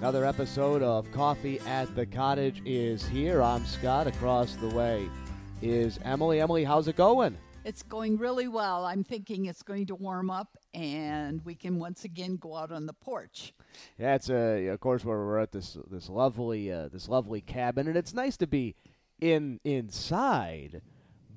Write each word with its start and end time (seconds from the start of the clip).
Another 0.00 0.24
episode 0.24 0.80
of 0.80 1.10
Coffee 1.10 1.58
at 1.66 1.92
the 1.96 2.06
Cottage 2.06 2.62
is 2.64 3.04
here. 3.04 3.42
I'm 3.42 3.66
Scott. 3.66 4.06
Across 4.06 4.54
the 4.54 4.68
way 4.68 5.10
is 5.60 5.98
Emilie. 6.04 6.40
Emilie, 6.40 6.62
how's 6.62 6.86
it 6.86 6.94
going? 6.94 7.36
It's 7.64 7.82
going 7.82 8.16
really 8.16 8.46
well. 8.46 8.86
I'm 8.86 9.02
thinking 9.02 9.46
it's 9.46 9.64
going 9.64 9.86
to 9.86 9.96
warm 9.96 10.30
up 10.30 10.56
and 10.72 11.44
we 11.44 11.56
can 11.56 11.80
once 11.80 12.04
again 12.04 12.36
go 12.36 12.54
out 12.54 12.70
on 12.70 12.86
the 12.86 12.92
porch. 12.92 13.52
Yeah, 13.98 14.14
it's 14.14 14.30
uh, 14.30 14.70
of 14.72 14.78
course 14.78 15.04
where 15.04 15.18
we're 15.18 15.40
at 15.40 15.50
this 15.50 15.76
this 15.90 16.08
lovely 16.08 16.70
uh, 16.70 16.86
this 16.92 17.08
lovely 17.08 17.40
cabin, 17.40 17.88
and 17.88 17.96
it's 17.96 18.14
nice 18.14 18.36
to 18.36 18.46
be 18.46 18.76
in 19.20 19.58
inside 19.64 20.80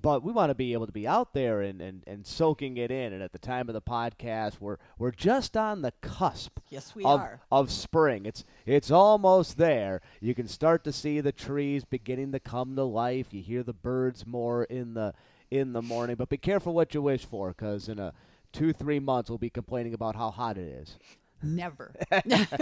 but 0.01 0.23
we 0.23 0.31
want 0.31 0.49
to 0.49 0.55
be 0.55 0.73
able 0.73 0.85
to 0.85 0.91
be 0.91 1.07
out 1.07 1.33
there 1.33 1.61
and, 1.61 1.81
and, 1.81 2.03
and 2.07 2.25
soaking 2.25 2.77
it 2.77 2.91
in. 2.91 3.13
And 3.13 3.21
at 3.21 3.31
the 3.31 3.39
time 3.39 3.69
of 3.69 3.73
the 3.73 3.81
podcast, 3.81 4.59
we're 4.59 4.77
we're 4.97 5.11
just 5.11 5.55
on 5.55 5.81
the 5.81 5.93
cusp. 6.01 6.59
Yes, 6.69 6.95
we 6.95 7.03
of, 7.03 7.19
are. 7.19 7.41
Of 7.51 7.71
spring, 7.71 8.25
it's 8.25 8.43
it's 8.65 8.91
almost 8.91 9.57
there. 9.57 10.01
You 10.19 10.33
can 10.33 10.47
start 10.47 10.83
to 10.85 10.91
see 10.91 11.21
the 11.21 11.31
trees 11.31 11.83
beginning 11.83 12.31
to 12.31 12.39
come 12.39 12.75
to 12.75 12.83
life. 12.83 13.27
You 13.31 13.41
hear 13.41 13.63
the 13.63 13.73
birds 13.73 14.25
more 14.25 14.63
in 14.63 14.93
the 14.93 15.13
in 15.49 15.73
the 15.73 15.81
morning. 15.81 16.15
But 16.15 16.29
be 16.29 16.37
careful 16.37 16.73
what 16.73 16.93
you 16.93 17.01
wish 17.01 17.25
for, 17.25 17.49
because 17.49 17.89
in 17.89 17.99
a 17.99 18.13
two 18.51 18.73
three 18.73 18.99
months 18.99 19.29
we'll 19.29 19.37
be 19.37 19.49
complaining 19.49 19.93
about 19.93 20.15
how 20.15 20.31
hot 20.31 20.57
it 20.57 20.67
is. 20.67 20.97
Never. 21.43 21.93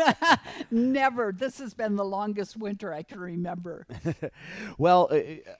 Never. 0.71 1.31
This 1.31 1.59
has 1.59 1.73
been 1.73 1.95
the 1.95 2.05
longest 2.05 2.57
winter 2.57 2.93
I 2.93 3.03
can 3.03 3.19
remember. 3.19 3.85
well, 4.77 5.09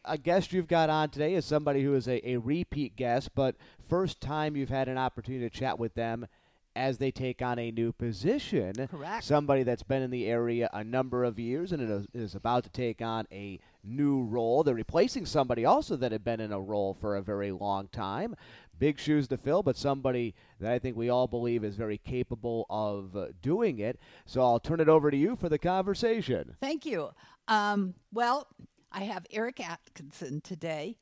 a 0.06 0.18
guest 0.18 0.54
you've 0.54 0.68
got 0.68 0.90
on 0.90 1.10
today 1.10 1.36
is 1.36 1.46
somebody 1.46 1.84
who 1.84 1.96
is 1.96 2.08
a, 2.08 2.28
a 2.28 2.38
repeat 2.38 2.96
guest, 2.96 3.32
but 3.36 3.56
first 3.88 4.22
time 4.22 4.56
you've 4.56 4.70
had 4.70 4.88
an 4.88 4.98
opportunity 4.98 5.48
to 5.48 5.56
chat 5.56 5.80
with 5.80 5.94
them 5.96 6.28
as 6.76 6.98
they 6.98 7.12
take 7.12 7.42
on 7.42 7.60
a 7.60 7.72
new 7.72 7.92
position. 7.92 8.74
Correct. 8.88 9.24
Somebody 9.24 9.64
that's 9.64 9.84
been 9.84 10.02
in 10.02 10.12
the 10.12 10.28
area 10.28 10.70
a 10.72 10.84
number 10.84 11.24
of 11.24 11.38
years 11.38 11.72
and 11.72 12.08
is 12.14 12.36
about 12.36 12.64
to 12.64 12.70
take 12.70 13.02
on 13.02 13.28
a 13.32 13.60
new 13.84 14.24
role. 14.24 14.64
They're 14.64 14.76
replacing 14.76 15.26
somebody 15.26 15.66
also 15.66 15.96
that 15.98 16.12
had 16.12 16.24
been 16.24 16.40
in 16.40 16.52
a 16.52 16.60
role 16.60 16.94
for 16.94 17.16
a 17.16 17.22
very 17.22 17.52
long 17.52 17.88
time 17.88 18.36
big 18.80 18.98
shoes 18.98 19.28
to 19.28 19.38
fill, 19.38 19.62
but 19.62 19.78
somebody 19.78 20.34
that 20.60 20.72
I 20.72 20.80
think 20.80 20.96
we 20.96 21.10
all 21.10 21.28
believe 21.28 21.64
is 21.64 21.76
very 21.76 21.98
capable 21.98 22.66
of 22.70 23.16
uh, 23.16 23.28
doing 23.42 23.80
it. 23.80 24.00
So 24.26 24.42
I'll 24.42 24.60
turn 24.60 24.80
it 24.80 24.90
over 24.90 25.12
to 25.12 25.18
you 25.18 25.36
for 25.36 25.50
the 25.50 25.60
conversation. 25.60 26.56
Thank 26.62 26.86
you. 26.86 27.10
Um, 27.48 27.94
well, 28.12 28.48
I 28.92 29.04
have 29.04 29.26
Eric 29.32 29.60
Atkinson 29.60 30.42
today. 30.42 30.98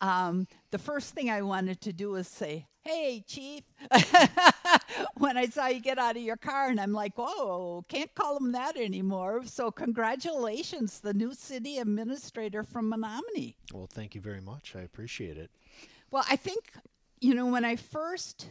Um, 0.00 0.46
the 0.70 0.78
first 0.78 1.14
thing 1.14 1.30
I 1.30 1.42
wanted 1.42 1.80
to 1.82 1.92
do 1.92 2.14
is 2.14 2.28
say, 2.28 2.66
Hey, 2.86 3.24
Chief, 3.26 3.64
when 5.18 5.36
I 5.36 5.46
saw 5.46 5.66
you 5.66 5.80
get 5.80 5.98
out 5.98 6.16
of 6.16 6.22
your 6.22 6.36
car, 6.36 6.68
and 6.68 6.80
I'm 6.80 6.92
like, 6.92 7.18
Whoa, 7.18 7.84
can't 7.88 8.14
call 8.14 8.36
him 8.36 8.52
that 8.52 8.76
anymore. 8.76 9.42
So, 9.44 9.72
congratulations, 9.72 11.00
the 11.00 11.12
new 11.12 11.34
city 11.34 11.78
administrator 11.78 12.62
from 12.62 12.92
Menomonie. 12.92 13.56
Well, 13.72 13.88
thank 13.92 14.14
you 14.14 14.20
very 14.20 14.40
much. 14.40 14.74
I 14.76 14.82
appreciate 14.82 15.36
it. 15.36 15.50
Well, 16.12 16.24
I 16.30 16.36
think 16.36 16.70
you 17.20 17.34
know, 17.34 17.46
when 17.46 17.64
I 17.64 17.74
first 17.76 18.50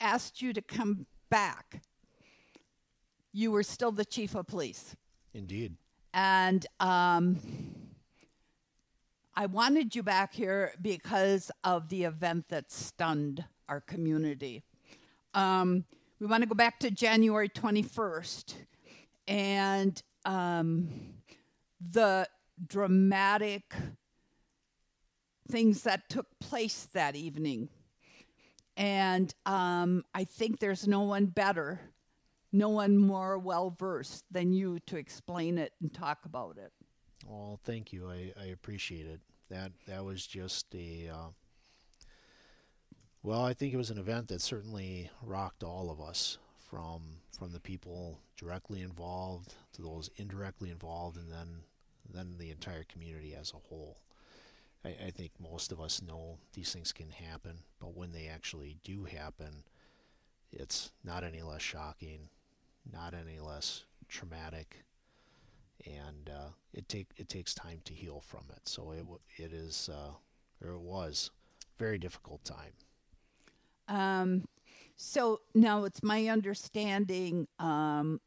asked 0.00 0.42
you 0.42 0.52
to 0.52 0.62
come 0.62 1.06
back, 1.30 1.82
you 3.32 3.52
were 3.52 3.62
still 3.62 3.92
the 3.92 4.04
chief 4.04 4.34
of 4.34 4.48
police. 4.48 4.96
Indeed. 5.34 5.76
And 6.12 6.66
um, 6.80 7.38
I 9.38 9.46
wanted 9.46 9.94
you 9.94 10.02
back 10.02 10.34
here 10.34 10.72
because 10.82 11.52
of 11.62 11.88
the 11.90 12.02
event 12.02 12.48
that 12.48 12.72
stunned 12.72 13.44
our 13.68 13.80
community. 13.80 14.64
Um, 15.32 15.84
we 16.18 16.26
want 16.26 16.42
to 16.42 16.48
go 16.48 16.56
back 16.56 16.80
to 16.80 16.90
January 16.90 17.48
21st 17.48 18.54
and 19.28 20.02
um, 20.24 20.88
the 21.92 22.28
dramatic 22.66 23.72
things 25.48 25.84
that 25.84 26.08
took 26.08 26.26
place 26.40 26.88
that 26.92 27.14
evening. 27.14 27.68
And 28.76 29.32
um, 29.46 30.04
I 30.16 30.24
think 30.24 30.58
there's 30.58 30.88
no 30.88 31.02
one 31.02 31.26
better, 31.26 31.80
no 32.50 32.70
one 32.70 32.98
more 32.98 33.38
well 33.38 33.70
versed 33.70 34.24
than 34.32 34.52
you 34.52 34.80
to 34.86 34.96
explain 34.96 35.58
it 35.58 35.74
and 35.80 35.94
talk 35.94 36.24
about 36.24 36.58
it. 36.58 36.72
Well, 37.24 37.60
thank 37.62 37.92
you. 37.92 38.10
I, 38.10 38.32
I 38.40 38.46
appreciate 38.46 39.06
it. 39.06 39.20
That 39.50 39.72
that 39.86 40.04
was 40.04 40.26
just 40.26 40.74
a 40.74 41.08
uh, 41.08 41.28
well. 43.22 43.44
I 43.44 43.54
think 43.54 43.72
it 43.72 43.78
was 43.78 43.90
an 43.90 43.98
event 43.98 44.28
that 44.28 44.42
certainly 44.42 45.10
rocked 45.22 45.62
all 45.62 45.90
of 45.90 46.00
us, 46.00 46.38
from 46.68 47.02
from 47.38 47.52
the 47.52 47.60
people 47.60 48.20
directly 48.36 48.82
involved 48.82 49.54
to 49.72 49.82
those 49.82 50.10
indirectly 50.16 50.70
involved, 50.70 51.16
and 51.16 51.30
then 51.30 51.62
then 52.12 52.36
the 52.38 52.50
entire 52.50 52.84
community 52.84 53.34
as 53.34 53.52
a 53.52 53.68
whole. 53.68 53.98
I, 54.84 54.88
I 55.06 55.10
think 55.10 55.32
most 55.40 55.72
of 55.72 55.80
us 55.80 56.02
know 56.02 56.38
these 56.52 56.72
things 56.72 56.92
can 56.92 57.10
happen, 57.10 57.58
but 57.80 57.96
when 57.96 58.12
they 58.12 58.28
actually 58.28 58.76
do 58.84 59.04
happen, 59.04 59.64
it's 60.52 60.92
not 61.04 61.24
any 61.24 61.42
less 61.42 61.62
shocking, 61.62 62.28
not 62.90 63.14
any 63.14 63.38
less 63.38 63.84
traumatic, 64.08 64.84
and 65.84 66.30
uh, 66.30 66.48
it 66.72 66.88
take 66.88 67.08
it 67.16 67.28
takes 67.28 67.54
time 67.54 67.80
to 67.84 67.92
heal 67.92 68.20
from 68.20 68.44
it. 68.50 68.68
So 68.68 68.92
it 68.92 69.04
it 69.36 69.52
is 69.52 69.88
uh, 69.92 70.12
or 70.64 70.74
it 70.74 70.80
was 70.80 71.30
very 71.78 71.98
difficult 71.98 72.44
time. 72.44 72.72
Um, 73.88 74.48
so 74.96 75.40
now 75.54 75.84
it's 75.84 76.02
my 76.02 76.28
understanding 76.28 77.46
um, 77.58 78.20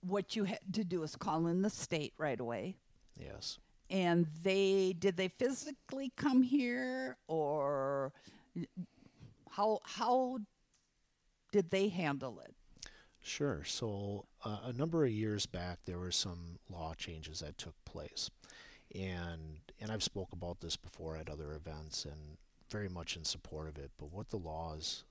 what 0.00 0.34
you 0.34 0.44
had 0.44 0.60
to 0.72 0.84
do 0.84 1.02
is 1.02 1.14
call 1.14 1.46
in 1.46 1.62
the 1.62 1.70
state 1.70 2.14
right 2.18 2.40
away. 2.40 2.76
Yes 3.16 3.58
and 3.90 4.26
they 4.42 4.94
did 4.98 5.16
they 5.16 5.28
physically 5.28 6.12
come 6.16 6.42
here 6.42 7.16
or 7.26 8.12
how 9.50 9.78
how 9.84 10.38
did 11.52 11.70
they 11.70 11.88
handle 11.88 12.40
it 12.40 12.54
sure. 13.28 13.62
So 13.64 14.26
uh, 14.44 14.58
a 14.64 14.72
number 14.72 15.04
of 15.04 15.10
years 15.10 15.46
back 15.46 15.78
there 15.84 15.98
were 15.98 16.10
some 16.10 16.58
law 16.70 16.94
changes 16.94 17.40
that 17.40 17.58
took 17.58 17.74
place. 17.84 18.30
And 18.94 19.60
and 19.80 19.92
I've 19.92 20.02
spoke 20.02 20.32
about 20.32 20.60
this 20.60 20.76
before 20.76 21.16
at 21.16 21.28
other 21.28 21.52
events 21.52 22.04
and 22.04 22.38
very 22.70 22.88
much 22.88 23.16
in 23.16 23.24
support 23.24 23.68
of 23.68 23.78
it. 23.78 23.90
But 23.98 24.12
what 24.12 24.30
the 24.30 24.36
laws 24.38 25.04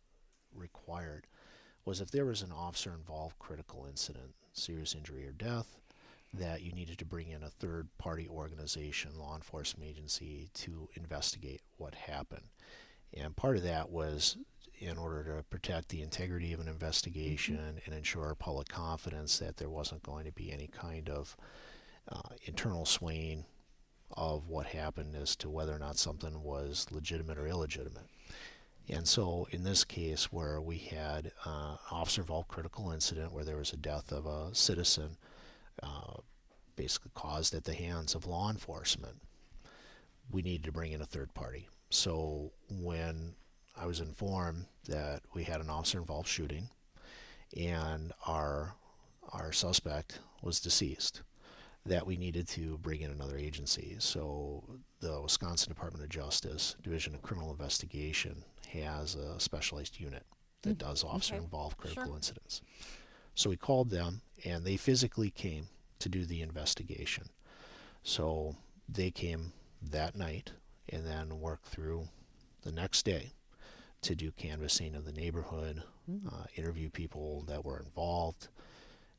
required 0.54 1.28
was 1.86 2.02
if 2.02 2.12
there 2.12 2.26
was 2.26 2.42
an 2.42 2.52
officer 2.52 2.94
involved 2.94 3.40
critical 3.40 3.86
incident 3.88 4.34
serious 4.54 4.96
injury 4.96 5.26
or 5.26 5.32
death 5.32 5.78
that 6.34 6.62
you 6.62 6.74
needed 6.74 6.98
to 6.98 7.06
bring 7.06 7.30
in 7.30 7.44
a 7.44 7.50
third 7.50 7.88
party 7.98 8.28
organization, 8.28 9.18
law 9.18 9.36
enforcement 9.36 9.90
agency, 9.90 10.50
to 10.54 10.90
investigate 10.96 11.62
what 11.78 11.96
happened. 11.96 12.48
And 13.14 13.36
part 13.36 13.56
of 13.56 13.64
that 13.64 13.90
was 13.90 14.38
in 14.80 14.98
order 14.98 15.24
to 15.24 15.44
protect 15.50 15.90
the 15.90 16.02
integrity 16.02 16.54
of 16.54 16.60
an 16.60 16.68
investigation 16.68 17.58
mm-hmm. 17.58 17.78
and 17.86 17.96
ensure 17.96 18.36
public 18.36 18.68
confidence 18.68 19.40
that 19.40 19.58
there 19.58 19.70
wasn't 19.70 20.04
going 20.04 20.26
to 20.26 20.32
be 20.32 20.52
any 20.52 20.68
kind 20.68 21.10
of 21.10 21.36
uh, 22.12 22.36
internal 22.46 22.86
swaying 22.86 23.46
of 24.16 24.48
what 24.48 24.68
happened 24.68 25.16
as 25.16 25.36
to 25.36 25.50
whether 25.50 25.76
or 25.76 25.80
not 25.80 25.98
something 25.98 26.42
was 26.42 26.86
legitimate 26.92 27.38
or 27.38 27.48
illegitimate. 27.48 28.08
And 28.90 29.06
so, 29.06 29.48
in 29.52 29.64
this 29.64 29.84
case, 29.84 30.32
where 30.32 30.62
we 30.62 30.78
had 30.78 31.32
uh, 31.46 31.76
officer 31.92 32.22
involved 32.22 32.48
critical 32.48 32.92
incident 32.92 33.34
where 33.34 33.44
there 33.44 33.58
was 33.58 33.74
a 33.74 33.78
death 33.78 34.14
of 34.14 34.26
a 34.26 34.56
citizen, 34.56 35.18
uh, 35.84 36.22
basically 36.78 37.12
caused 37.14 37.54
at 37.54 37.66
the 37.66 37.74
hands 37.74 38.16
of 38.16 38.26
law 38.26 38.50
enforcement, 38.50 39.22
we 40.32 40.42
needed 40.42 40.64
to 40.64 40.72
bring 40.72 40.94
in 40.94 41.02
a 41.02 41.06
third 41.06 41.34
party. 41.34 41.68
So 41.90 42.54
when 42.70 43.36
I 43.80 43.86
was 43.86 44.00
informed 44.00 44.66
that 44.88 45.22
we 45.34 45.44
had 45.44 45.62
an 45.62 45.70
officer 45.70 46.00
involved 46.00 46.28
shooting 46.28 46.70
and 47.56 48.12
our 48.26 48.76
our 49.34 49.52
suspect 49.52 50.20
was 50.42 50.60
deceased, 50.60 51.22
that 51.86 52.08
we 52.08 52.16
needed 52.16 52.48
to 52.48 52.78
bring 52.78 53.02
in 53.02 53.12
another 53.12 53.38
agency. 53.38 53.98
So 54.00 54.64
the 55.02 55.22
Wisconsin 55.22 55.70
Department 55.70 56.04
of 56.04 56.10
Justice 56.10 56.76
Division 56.82 57.14
of 57.14 57.22
Criminal 57.22 57.52
Investigation 57.52 58.46
has 58.70 59.16
a 59.16 59.40
specialized 59.40 60.00
unit 60.00 60.26
that 60.62 60.78
mm-hmm. 60.78 60.88
does 60.88 61.04
officer 61.04 61.36
involved 61.36 61.78
critical 61.78 62.06
sure. 62.06 62.16
incidents. 62.16 62.62
So 63.36 63.50
we 63.50 63.58
called 63.58 63.90
them 63.90 64.22
and 64.46 64.66
they 64.66 64.78
physically 64.78 65.30
came 65.30 65.68
to 66.00 66.10
do 66.10 66.26
the 66.26 66.42
investigation. 66.42 67.30
So 68.04 68.56
they 68.88 69.12
came 69.12 69.52
that 69.82 70.16
night 70.16 70.54
and 70.90 71.06
then 71.06 71.40
worked 71.40 71.68
through 71.68 72.08
the 72.62 72.72
next 72.72 73.04
day 73.04 73.34
to 74.08 74.16
do 74.16 74.32
canvassing 74.32 74.96
of 74.96 75.04
the 75.04 75.12
neighborhood, 75.12 75.84
mm. 76.10 76.26
uh, 76.28 76.46
interview 76.56 76.90
people 76.90 77.44
that 77.46 77.66
were 77.66 77.78
involved, 77.78 78.48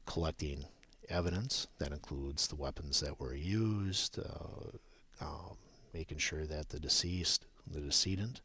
collecting 0.06 0.64
evidence 1.10 1.66
that 1.78 1.92
includes 1.92 2.48
the 2.48 2.56
weapons 2.56 3.00
that 3.00 3.20
were 3.20 3.34
used, 3.34 4.18
uh, 4.18 5.24
um, 5.24 5.58
making 5.92 6.16
sure 6.16 6.46
that 6.46 6.70
the 6.70 6.80
deceased, 6.80 7.44
the 7.70 7.80
decedent, 7.80 8.40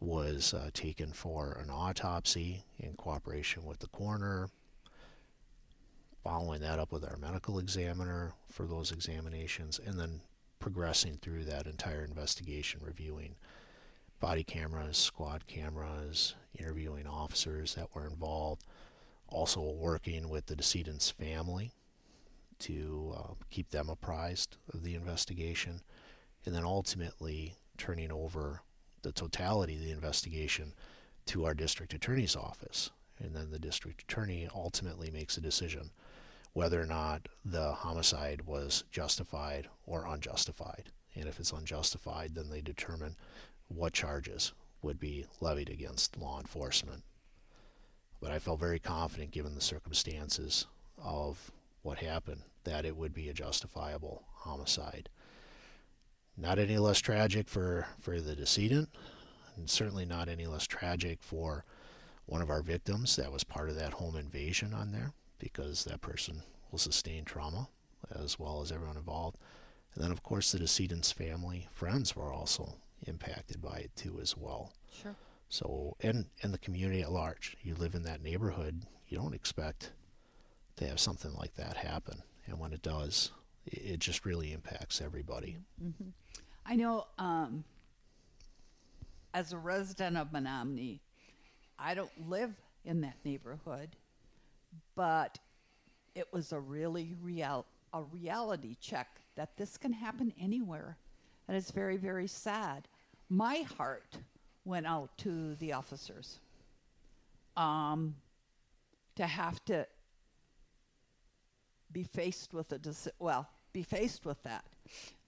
was 0.00 0.52
uh, 0.52 0.68
taken 0.74 1.12
for 1.12 1.58
an 1.62 1.70
autopsy 1.70 2.64
in 2.78 2.92
cooperation 2.92 3.64
with 3.64 3.78
the 3.78 3.86
coroner, 3.86 4.50
following 6.22 6.60
that 6.60 6.78
up 6.78 6.92
with 6.92 7.04
our 7.04 7.16
medical 7.16 7.58
examiner 7.58 8.34
for 8.50 8.66
those 8.66 8.92
examinations, 8.92 9.80
and 9.86 9.98
then 9.98 10.20
progressing 10.58 11.16
through 11.22 11.44
that 11.44 11.66
entire 11.66 12.04
investigation, 12.04 12.82
reviewing 12.84 13.34
body 14.24 14.42
cameras, 14.42 14.96
squad 14.96 15.46
cameras, 15.46 16.34
interviewing 16.58 17.06
officers 17.06 17.74
that 17.74 17.94
were 17.94 18.06
involved, 18.06 18.64
also 19.28 19.60
working 19.60 20.30
with 20.30 20.46
the 20.46 20.56
decedent's 20.56 21.10
family 21.10 21.72
to 22.58 23.12
uh, 23.14 23.34
keep 23.50 23.68
them 23.68 23.90
apprised 23.90 24.56
of 24.72 24.82
the 24.82 24.94
investigation, 24.94 25.82
and 26.46 26.54
then 26.54 26.64
ultimately 26.64 27.58
turning 27.76 28.10
over 28.10 28.62
the 29.02 29.12
totality 29.12 29.74
of 29.74 29.82
the 29.82 29.90
investigation 29.90 30.72
to 31.26 31.44
our 31.44 31.52
district 31.52 31.92
attorney's 31.92 32.34
office. 32.34 32.90
And 33.18 33.36
then 33.36 33.50
the 33.50 33.58
district 33.58 34.04
attorney 34.04 34.48
ultimately 34.54 35.10
makes 35.10 35.36
a 35.36 35.42
decision 35.42 35.90
whether 36.54 36.80
or 36.80 36.86
not 36.86 37.28
the 37.44 37.72
homicide 37.72 38.46
was 38.46 38.84
justified 38.90 39.68
or 39.84 40.06
unjustified. 40.06 40.92
And 41.14 41.28
if 41.28 41.38
it's 41.38 41.52
unjustified, 41.52 42.34
then 42.34 42.48
they 42.48 42.62
determine 42.62 43.16
what 43.68 43.92
charges 43.92 44.52
would 44.82 45.00
be 45.00 45.26
levied 45.40 45.70
against 45.70 46.18
law 46.18 46.38
enforcement. 46.38 47.02
But 48.20 48.30
I 48.30 48.38
felt 48.38 48.60
very 48.60 48.78
confident, 48.78 49.32
given 49.32 49.54
the 49.54 49.60
circumstances 49.60 50.66
of 51.02 51.50
what 51.82 51.98
happened, 51.98 52.42
that 52.64 52.84
it 52.84 52.96
would 52.96 53.12
be 53.12 53.28
a 53.28 53.34
justifiable 53.34 54.22
homicide. 54.32 55.08
Not 56.36 56.58
any 56.58 56.78
less 56.78 56.98
tragic 56.98 57.48
for, 57.48 57.86
for 58.00 58.20
the 58.20 58.34
decedent, 58.34 58.88
and 59.56 59.68
certainly 59.68 60.04
not 60.04 60.28
any 60.28 60.46
less 60.46 60.66
tragic 60.66 61.22
for 61.22 61.64
one 62.26 62.42
of 62.42 62.50
our 62.50 62.62
victims 62.62 63.16
that 63.16 63.32
was 63.32 63.44
part 63.44 63.68
of 63.68 63.76
that 63.76 63.94
home 63.94 64.16
invasion 64.16 64.72
on 64.72 64.92
there 64.92 65.12
because 65.38 65.84
that 65.84 66.00
person 66.00 66.42
will 66.70 66.78
sustain 66.78 67.24
trauma 67.24 67.68
as 68.14 68.38
well 68.38 68.62
as 68.62 68.72
everyone 68.72 68.96
involved. 68.96 69.38
And 69.94 70.02
then, 70.02 70.10
of 70.10 70.22
course, 70.22 70.50
the 70.52 70.58
decedent's 70.58 71.12
family, 71.12 71.68
friends 71.70 72.16
were 72.16 72.32
also 72.32 72.76
impacted 73.06 73.60
by 73.60 73.78
it 73.78 73.90
too, 73.96 74.18
as 74.20 74.36
well. 74.36 74.72
Sure. 75.02 75.14
So, 75.48 75.96
and 76.00 76.26
and 76.42 76.52
the 76.52 76.58
community 76.58 77.02
at 77.02 77.12
large, 77.12 77.56
you 77.62 77.74
live 77.74 77.94
in 77.94 78.02
that 78.04 78.22
neighborhood, 78.22 78.82
you 79.08 79.18
don't 79.18 79.34
expect 79.34 79.92
to 80.76 80.86
have 80.86 80.98
something 80.98 81.34
like 81.34 81.54
that 81.54 81.76
happen, 81.76 82.22
and 82.46 82.58
when 82.58 82.72
it 82.72 82.82
does, 82.82 83.30
it, 83.66 83.78
it 83.78 84.00
just 84.00 84.24
really 84.24 84.52
impacts 84.52 85.00
everybody. 85.00 85.58
Mm-hmm. 85.82 86.08
I 86.66 86.76
know. 86.76 87.06
Um, 87.18 87.64
as 89.34 89.52
a 89.52 89.58
resident 89.58 90.16
of 90.16 90.30
Menomonie, 90.30 91.00
I 91.78 91.94
don't 91.94 92.28
live 92.28 92.54
in 92.84 93.00
that 93.00 93.16
neighborhood, 93.24 93.96
but 94.94 95.38
it 96.14 96.32
was 96.32 96.52
a 96.52 96.60
really 96.60 97.16
real 97.20 97.66
a 97.92 98.02
reality 98.02 98.76
check 98.80 99.08
that 99.36 99.56
this 99.56 99.76
can 99.76 99.92
happen 99.92 100.32
anywhere, 100.40 100.96
and 101.48 101.56
it's 101.56 101.70
very 101.70 101.96
very 101.96 102.26
sad. 102.26 102.88
My 103.28 103.64
heart 103.76 104.16
went 104.64 104.86
out 104.86 105.16
to 105.18 105.54
the 105.56 105.72
officers. 105.72 106.40
Um, 107.56 108.16
to 109.16 109.26
have 109.26 109.64
to 109.66 109.86
be 111.92 112.02
faced 112.02 112.52
with 112.52 112.72
a 112.72 112.78
deci- 112.78 113.08
well, 113.18 113.48
be 113.72 113.82
faced 113.82 114.24
with 114.24 114.42
that. 114.42 114.64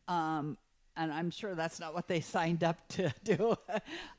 Um, 0.09 0.57
and 0.97 1.13
I'm 1.13 1.31
sure 1.31 1.55
that's 1.55 1.79
not 1.79 1.95
what 1.95 2.09
they 2.09 2.21
signed 2.21 2.65
up 2.65 2.77
to 2.89 3.13
do. 3.25 3.57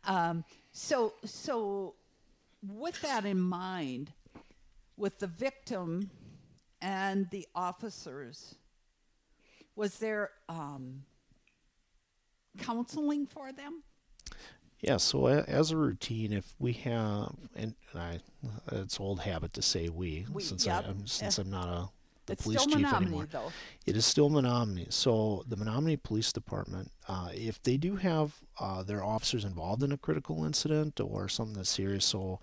um, 0.05 0.44
so, 0.71 1.13
so 1.25 1.95
with 2.65 2.99
that 3.01 3.25
in 3.25 3.39
mind, 3.39 4.11
with 4.95 5.19
the 5.19 5.27
victim 5.27 6.09
and 6.81 7.29
the 7.31 7.47
officers, 7.55 8.55
was 9.75 9.97
there 9.99 10.31
um, 10.49 11.03
counseling 12.57 13.25
for 13.25 13.51
them? 13.51 13.83
Yeah, 14.80 14.98
so 14.98 15.25
as 15.27 15.71
a 15.71 15.77
routine, 15.77 16.31
if 16.31 16.54
we 16.59 16.74
have, 16.74 17.33
and 17.56 17.74
I, 17.95 18.19
it's 18.71 19.00
old 19.00 19.21
habit 19.21 19.54
to 19.54 19.62
say 19.63 19.89
we, 19.89 20.25
We, 20.31 20.44
since 20.44 20.65
yep. 20.68 20.86
I, 20.86 20.89
am 20.89 21.07
since 21.07 21.39
I'm 21.39 21.50
not 21.50 21.68
a 21.68 21.89
the 22.27 22.33
it's 22.33 22.44
police 22.44 22.62
still 22.62 22.77
chief 22.77 22.86
Menomonie, 22.86 23.01
anymore. 23.01 23.27
though. 23.31 23.51
It 23.86 23.95
is 23.95 24.06
still 24.06 24.30
Menomonie. 24.30 24.92
So 24.94 25.44
the 25.48 25.56
Menomonie 25.56 26.01
Police 26.01 26.31
Department, 26.33 26.92
uh, 27.07 27.30
if 27.33 27.63
they 27.63 27.77
do 27.77 27.95
have 27.95 28.36
uh, 28.59 28.83
their 28.83 29.04
officers 29.04 29.45
involved 29.45 29.81
in 29.81 29.92
a 29.94 29.98
critical 29.98 30.44
incident 30.45 31.00
or 31.00 31.27
something 31.30 31.56
that's 31.56 31.69
serious, 31.69 32.06
so 32.06 32.39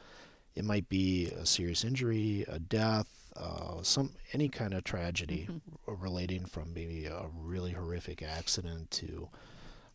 it 0.56 0.64
might 0.64 0.88
be 0.88 1.26
a 1.26 1.44
serious 1.44 1.84
injury, 1.84 2.44
a 2.48 2.58
death, 2.58 3.08
uh, 3.36 3.82
some 3.82 4.12
any 4.32 4.48
kind 4.48 4.72
of 4.72 4.84
tragedy 4.84 5.48
r- 5.86 5.94
relating 5.94 6.46
from 6.46 6.72
maybe 6.72 7.04
a 7.06 7.26
really 7.36 7.72
horrific 7.72 8.22
accident 8.22 8.90
to 8.92 9.28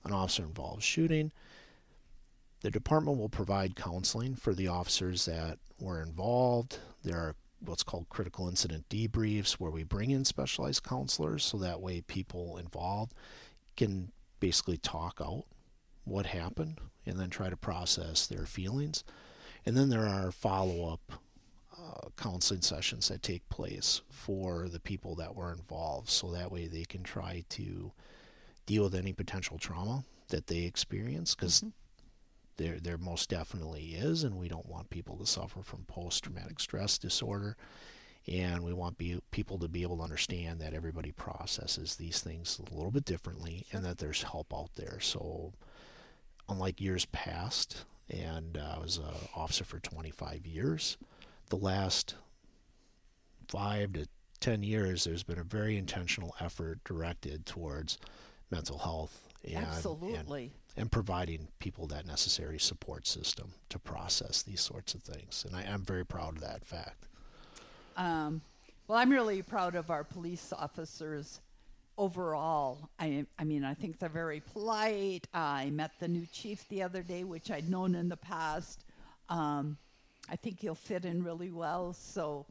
an 0.04 0.12
officer 0.12 0.44
involved 0.44 0.84
shooting. 0.84 1.32
The 2.62 2.72
department 2.72 3.18
will 3.18 3.30
provide 3.30 3.76
counseling 3.76 4.36
for 4.36 4.54
the 4.54 4.68
officers 4.68 5.26
that 5.26 5.60
were 5.80 6.02
involved. 6.02 6.80
There 7.04 7.18
are 7.18 7.36
what's 7.62 7.84
called 7.84 8.10
critical 8.10 8.48
incident 8.48 8.88
debriefs 8.90 9.54
where 9.54 9.72
we 9.72 9.84
bring 9.84 10.12
in 10.12 10.26
specialized 10.26 10.84
counselors 10.84 11.44
so 11.44 11.58
that 11.58 11.82
way 11.82 12.02
people 12.02 12.58
involved 12.58 13.14
can 13.76 14.12
basically 14.40 14.78
talk 14.78 15.20
out 15.22 15.46
what 16.06 16.28
happened 16.28 16.80
and 17.06 17.20
then 17.20 17.30
try 17.30 17.50
to 17.50 17.58
process 17.58 18.28
their 18.28 18.46
feelings. 18.46 19.04
And 19.66 19.76
then 19.76 19.90
there 19.90 20.08
are 20.08 20.32
follow 20.32 20.92
up 20.92 21.14
uh, 21.78 22.10
counseling 22.18 22.62
sessions 22.62 23.08
that 23.08 23.22
take 23.22 23.48
place 23.50 24.02
for 24.10 24.68
the 24.68 24.80
people 24.80 25.16
that 25.16 25.36
were 25.36 25.52
involved 25.52 26.10
so 26.10 26.32
that 26.32 26.52
way 26.52 26.68
they 26.68 26.86
can 26.86 27.04
try 27.04 27.44
to 27.50 27.92
deal 28.70 28.84
with 28.84 28.94
any 28.94 29.12
potential 29.12 29.58
trauma 29.58 30.04
that 30.28 30.46
they 30.46 30.60
experience 30.60 31.34
because 31.34 31.62
Mhm. 31.62 31.72
there 32.58 32.80
there 32.80 33.00
most 33.00 33.28
definitely 33.28 33.96
is 33.96 34.24
and 34.24 34.38
we 34.38 34.48
don't 34.48 34.68
want 34.68 34.92
people 34.92 35.18
to 35.18 35.26
suffer 35.26 35.64
from 35.64 35.86
post 35.86 36.24
traumatic 36.24 36.60
stress 36.60 37.00
disorder 37.00 37.58
and 38.28 38.64
we 38.64 38.72
want 38.72 38.96
be, 39.00 39.20
people 39.32 39.58
to 39.58 39.68
be 39.68 39.82
able 39.82 39.98
to 39.98 40.04
understand 40.04 40.62
that 40.62 40.76
everybody 40.76 41.12
processes 41.12 41.96
these 41.96 42.20
things 42.22 42.60
a 42.60 42.76
little 42.76 42.92
bit 42.92 43.06
differently 43.06 43.66
and 43.72 43.84
that 43.84 43.98
there's 43.98 44.22
help 44.22 44.54
out 44.54 44.76
there 44.76 45.00
so 45.00 45.52
unlike 46.48 46.80
years 46.80 47.06
past 47.06 47.86
and 48.08 48.56
uh, 48.56 48.76
I 48.78 48.80
was 48.80 48.98
an 48.98 49.06
officer 49.36 49.64
for 49.64 49.80
25 49.80 50.46
years 50.46 50.96
the 51.48 51.58
last 51.58 52.14
5 53.48 53.94
to 53.94 54.08
10 54.40 54.62
years 54.62 55.06
there's 55.06 55.24
been 55.24 55.40
a 55.40 55.44
very 55.44 55.76
intentional 55.76 56.36
effort 56.40 56.84
directed 56.84 57.48
towards 57.48 57.98
mental 58.52 58.78
health 58.78 59.22
and, 59.44 59.58
and 59.58 59.66
Absolutely. 59.66 60.52
and 60.78 60.92
providing 60.92 61.48
people 61.60 61.88
that 61.88 62.06
necessary 62.06 62.60
support 62.60 63.08
system 63.08 63.54
to 63.70 63.80
process 63.80 64.42
these 64.42 64.62
sorts 64.62 64.94
of 64.94 65.02
things. 65.02 65.46
And 65.48 65.56
I 65.56 65.64
am 65.64 65.84
very 65.84 66.06
proud 66.06 66.36
of 66.36 66.42
that 66.42 66.66
fact. 66.66 67.08
Um, 67.98 68.42
well, 68.88 68.98
I'm 68.98 69.10
really 69.10 69.42
proud 69.42 69.76
of 69.76 69.92
our 69.92 70.04
police 70.04 70.54
officers 70.58 71.40
overall. 71.98 72.90
I, 72.98 73.26
I 73.38 73.44
mean, 73.44 73.64
I 73.64 73.74
think 73.74 74.00
they're 74.00 74.10
very 74.10 74.40
polite. 74.40 75.28
I 75.34 75.70
met 75.70 75.92
the 76.00 76.08
new 76.08 76.26
chief 76.32 76.68
the 76.70 76.82
other 76.82 77.04
day, 77.04 77.24
which 77.24 77.52
I'd 77.52 77.70
known 77.70 77.94
in 77.94 78.10
the 78.10 78.18
past. 78.18 78.86
Um, 79.28 79.78
I 80.30 80.36
think 80.36 80.60
he'll 80.62 80.76
fit 80.76 81.06
in 81.06 81.24
really 81.24 81.52
well. 81.52 81.94
So 81.94 82.46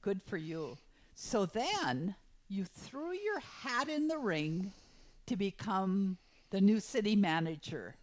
good 0.00 0.20
for 0.26 0.38
you. 0.38 0.78
So 1.14 1.46
then 1.46 2.14
you 2.48 2.64
threw 2.64 3.12
your 3.12 3.40
hat 3.40 3.88
in 3.88 4.08
the 4.08 4.18
ring 4.18 4.72
to 5.26 5.36
become 5.36 6.18
the 6.50 6.60
new 6.60 6.80
city 6.80 7.16
manager. 7.16 7.96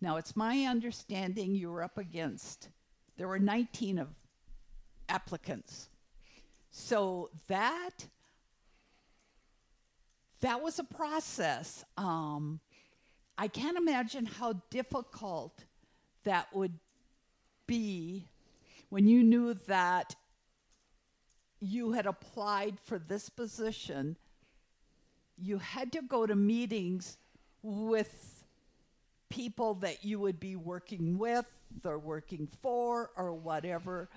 Now, 0.00 0.16
it's 0.16 0.36
my 0.36 0.64
understanding 0.64 1.54
you 1.54 1.70
were 1.70 1.82
up 1.82 1.98
against, 1.98 2.68
there 3.16 3.28
were 3.28 3.38
19 3.38 3.98
of 3.98 4.08
applicants. 5.08 5.88
So 6.70 7.30
that 7.48 8.06
that 10.40 10.60
was 10.60 10.78
a 10.78 10.84
process. 10.84 11.84
Um, 11.96 12.60
I 13.38 13.48
can't 13.48 13.78
imagine 13.78 14.26
how 14.26 14.54
difficult 14.70 15.64
that 16.24 16.54
would 16.54 16.78
be 17.66 18.28
when 18.90 19.06
you 19.06 19.22
knew 19.22 19.54
that 19.66 20.14
you 21.60 21.92
had 21.92 22.06
applied 22.06 22.78
for 22.80 22.98
this 22.98 23.28
position. 23.28 24.16
You 25.42 25.58
had 25.58 25.92
to 25.92 26.02
go 26.02 26.26
to 26.26 26.34
meetings 26.34 27.18
with 27.62 28.44
people 29.28 29.74
that 29.74 30.04
you 30.04 30.18
would 30.20 30.38
be 30.38 30.56
working 30.56 31.18
with 31.18 31.46
or 31.84 31.98
working 31.98 32.48
for 32.60 33.10
or 33.16 33.32
whatever 33.32 34.08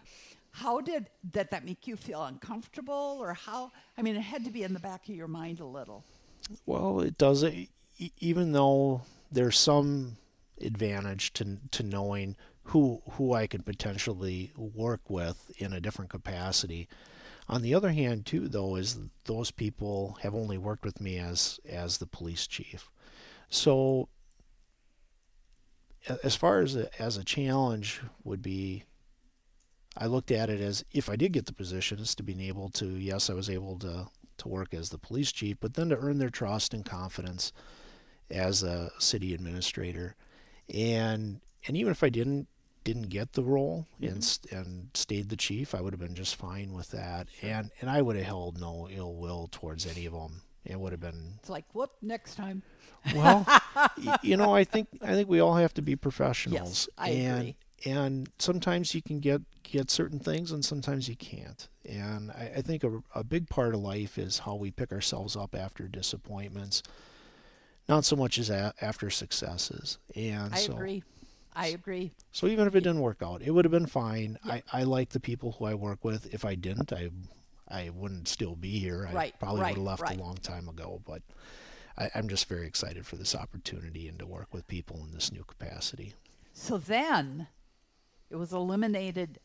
how 0.51 0.81
did 0.81 1.09
that 1.31 1.51
that 1.51 1.63
make 1.63 1.87
you 1.87 1.95
feel 1.95 2.21
uncomfortable 2.23 3.17
or 3.21 3.33
how 3.33 3.71
i 3.97 4.01
mean 4.01 4.15
it 4.17 4.21
had 4.21 4.43
to 4.43 4.51
be 4.51 4.63
in 4.63 4.73
the 4.73 4.79
back 4.79 5.07
of 5.07 5.15
your 5.15 5.27
mind 5.27 5.61
a 5.61 5.65
little 5.65 6.03
Well, 6.65 6.99
it 7.01 7.17
does. 7.17 7.43
E- 7.43 7.69
even 8.19 8.51
though 8.51 9.01
there's 9.31 9.57
some 9.57 10.17
advantage 10.61 11.33
to 11.33 11.57
to 11.71 11.81
knowing 11.83 12.35
who 12.69 13.01
who 13.11 13.33
I 13.33 13.47
could 13.47 13.65
potentially 13.65 14.51
work 14.55 15.09
with 15.09 15.51
in 15.57 15.73
a 15.73 15.79
different 15.79 16.09
capacity, 16.11 16.87
On 17.47 17.61
the 17.61 17.73
other 17.73 17.91
hand, 17.91 18.25
too, 18.25 18.47
though, 18.47 18.75
is 18.75 18.97
those 19.25 19.51
people 19.51 20.17
have 20.21 20.33
only 20.33 20.57
worked 20.57 20.83
with 20.83 20.99
me 20.99 21.17
as 21.17 21.59
as 21.69 21.97
the 21.97 22.07
police 22.07 22.47
chief. 22.47 22.89
So, 23.49 24.09
as 26.23 26.35
far 26.35 26.61
as 26.61 26.75
a, 26.75 26.89
as 27.01 27.17
a 27.17 27.23
challenge 27.23 28.01
would 28.23 28.41
be, 28.41 28.83
I 29.95 30.07
looked 30.07 30.31
at 30.31 30.49
it 30.49 30.59
as 30.59 30.83
if 30.91 31.07
I 31.07 31.15
did 31.15 31.33
get 31.33 31.45
the 31.45 31.53
position, 31.53 31.99
is 31.99 32.15
to 32.15 32.23
being 32.23 32.41
able 32.41 32.69
to 32.69 32.87
yes, 32.87 33.29
I 33.29 33.33
was 33.33 33.49
able 33.49 33.77
to 33.79 34.07
to 34.37 34.47
work 34.47 34.73
as 34.73 34.89
the 34.89 34.97
police 34.97 35.31
chief, 35.31 35.57
but 35.59 35.75
then 35.75 35.89
to 35.89 35.97
earn 35.97 36.17
their 36.17 36.29
trust 36.29 36.73
and 36.73 36.83
confidence 36.83 37.53
as 38.29 38.63
a 38.63 38.91
city 38.97 39.33
administrator, 39.35 40.15
and 40.73 41.41
and 41.67 41.77
even 41.77 41.91
if 41.91 42.03
I 42.03 42.09
didn't 42.09 42.47
didn't 42.85 43.09
get 43.09 43.33
the 43.33 43.43
role 43.43 43.87
mm-hmm. 44.01 44.13
and 44.13 44.39
and 44.51 44.89
stayed 44.93 45.27
the 45.27 45.35
chief, 45.35 45.75
I 45.75 45.81
would 45.81 45.91
have 45.91 45.99
been 45.99 46.15
just 46.15 46.37
fine 46.37 46.71
with 46.71 46.91
that, 46.91 47.27
sure. 47.41 47.49
and 47.49 47.71
and 47.81 47.89
I 47.89 48.01
would 48.01 48.15
have 48.15 48.25
held 48.25 48.61
no 48.61 48.87
ill 48.89 49.15
will 49.15 49.49
towards 49.51 49.85
any 49.85 50.05
of 50.05 50.13
them. 50.13 50.43
It 50.63 50.79
would 50.79 50.93
have 50.93 51.01
been. 51.01 51.33
It's 51.39 51.49
like 51.49 51.65
whoop 51.73 51.91
next 52.01 52.35
time. 52.35 52.63
Well, 53.13 53.45
you 54.21 54.37
know, 54.37 54.55
I 54.55 54.63
think 54.63 54.87
I 55.01 55.13
think 55.13 55.27
we 55.27 55.41
all 55.41 55.55
have 55.55 55.73
to 55.73 55.81
be 55.81 55.97
professionals. 55.97 56.87
Yes, 56.87 56.89
I 56.97 57.09
and, 57.09 57.37
agree. 57.37 57.55
And 57.85 58.29
sometimes 58.39 58.95
you 58.95 59.01
can 59.01 59.19
get 59.19 59.41
get 59.63 59.91
certain 59.91 60.19
things, 60.19 60.51
and 60.51 60.63
sometimes 60.63 61.09
you 61.09 61.15
can't. 61.15 61.67
And 61.87 62.31
I, 62.31 62.53
I 62.57 62.61
think 62.61 62.83
a, 62.83 63.01
a 63.13 63.23
big 63.23 63.49
part 63.49 63.73
of 63.73 63.81
life 63.81 64.17
is 64.17 64.39
how 64.39 64.55
we 64.55 64.71
pick 64.71 64.91
ourselves 64.91 65.35
up 65.35 65.55
after 65.55 65.87
disappointments, 65.87 66.81
not 67.89 68.05
so 68.05 68.15
much 68.15 68.39
as 68.39 68.49
a, 68.49 68.73
after 68.81 69.09
successes. 69.09 69.99
And 70.15 70.53
I 70.53 70.57
so, 70.57 70.73
agree. 70.73 71.03
I 71.55 71.67
agree. 71.67 72.11
So 72.31 72.47
even 72.47 72.67
if 72.67 72.75
it 72.75 72.81
didn't 72.81 73.01
work 73.01 73.21
out, 73.23 73.41
it 73.41 73.51
would 73.51 73.65
have 73.65 73.71
been 73.71 73.85
fine. 73.85 74.37
I, 74.43 74.63
I 74.71 74.83
like 74.83 75.09
the 75.09 75.19
people 75.19 75.53
who 75.53 75.65
I 75.65 75.73
work 75.73 76.03
with. 76.03 76.33
If 76.33 76.45
I 76.45 76.55
didn't, 76.55 76.91
I 76.91 77.09
I 77.67 77.89
wouldn't 77.89 78.27
still 78.27 78.55
be 78.55 78.79
here. 78.79 79.09
Right, 79.13 79.33
I 79.33 79.37
probably 79.37 79.61
right, 79.61 79.69
would 79.69 79.77
have 79.79 79.99
left 79.99 80.01
right. 80.03 80.17
a 80.17 80.21
long 80.21 80.35
time 80.35 80.69
ago. 80.69 81.01
But 81.05 81.21
I, 81.97 82.09
I'm 82.13 82.29
just 82.29 82.47
very 82.47 82.67
excited 82.67 83.05
for 83.05 83.15
this 83.15 83.35
opportunity 83.35 84.07
and 84.07 84.19
to 84.19 84.25
work 84.25 84.53
with 84.53 84.67
people 84.67 85.01
in 85.03 85.13
this 85.13 85.31
new 85.31 85.43
capacity. 85.43 86.13
So 86.53 86.77
then 86.77 87.47
it 88.29 88.35
was 88.35 88.53
eliminated. 88.53 89.39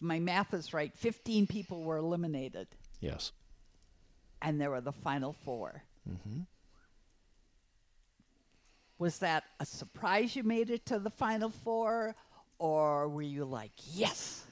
My 0.00 0.18
math 0.18 0.52
is 0.52 0.74
right, 0.74 0.92
15 0.94 1.46
people 1.46 1.82
were 1.82 1.96
eliminated. 1.96 2.68
Yes. 3.00 3.32
And 4.42 4.60
there 4.60 4.70
were 4.70 4.80
the 4.80 4.92
final 4.92 5.32
4 5.44 5.82
Mm-hmm. 6.06 6.40
Was 8.98 9.18
that 9.18 9.44
a 9.60 9.66
surprise 9.66 10.36
you 10.36 10.42
made 10.44 10.70
it 10.70 10.86
to 10.86 10.98
the 10.98 11.10
final 11.10 11.50
four, 11.50 12.14
or 12.58 13.08
were 13.08 13.22
you 13.22 13.44
like, 13.44 13.72
yes? 13.92 14.44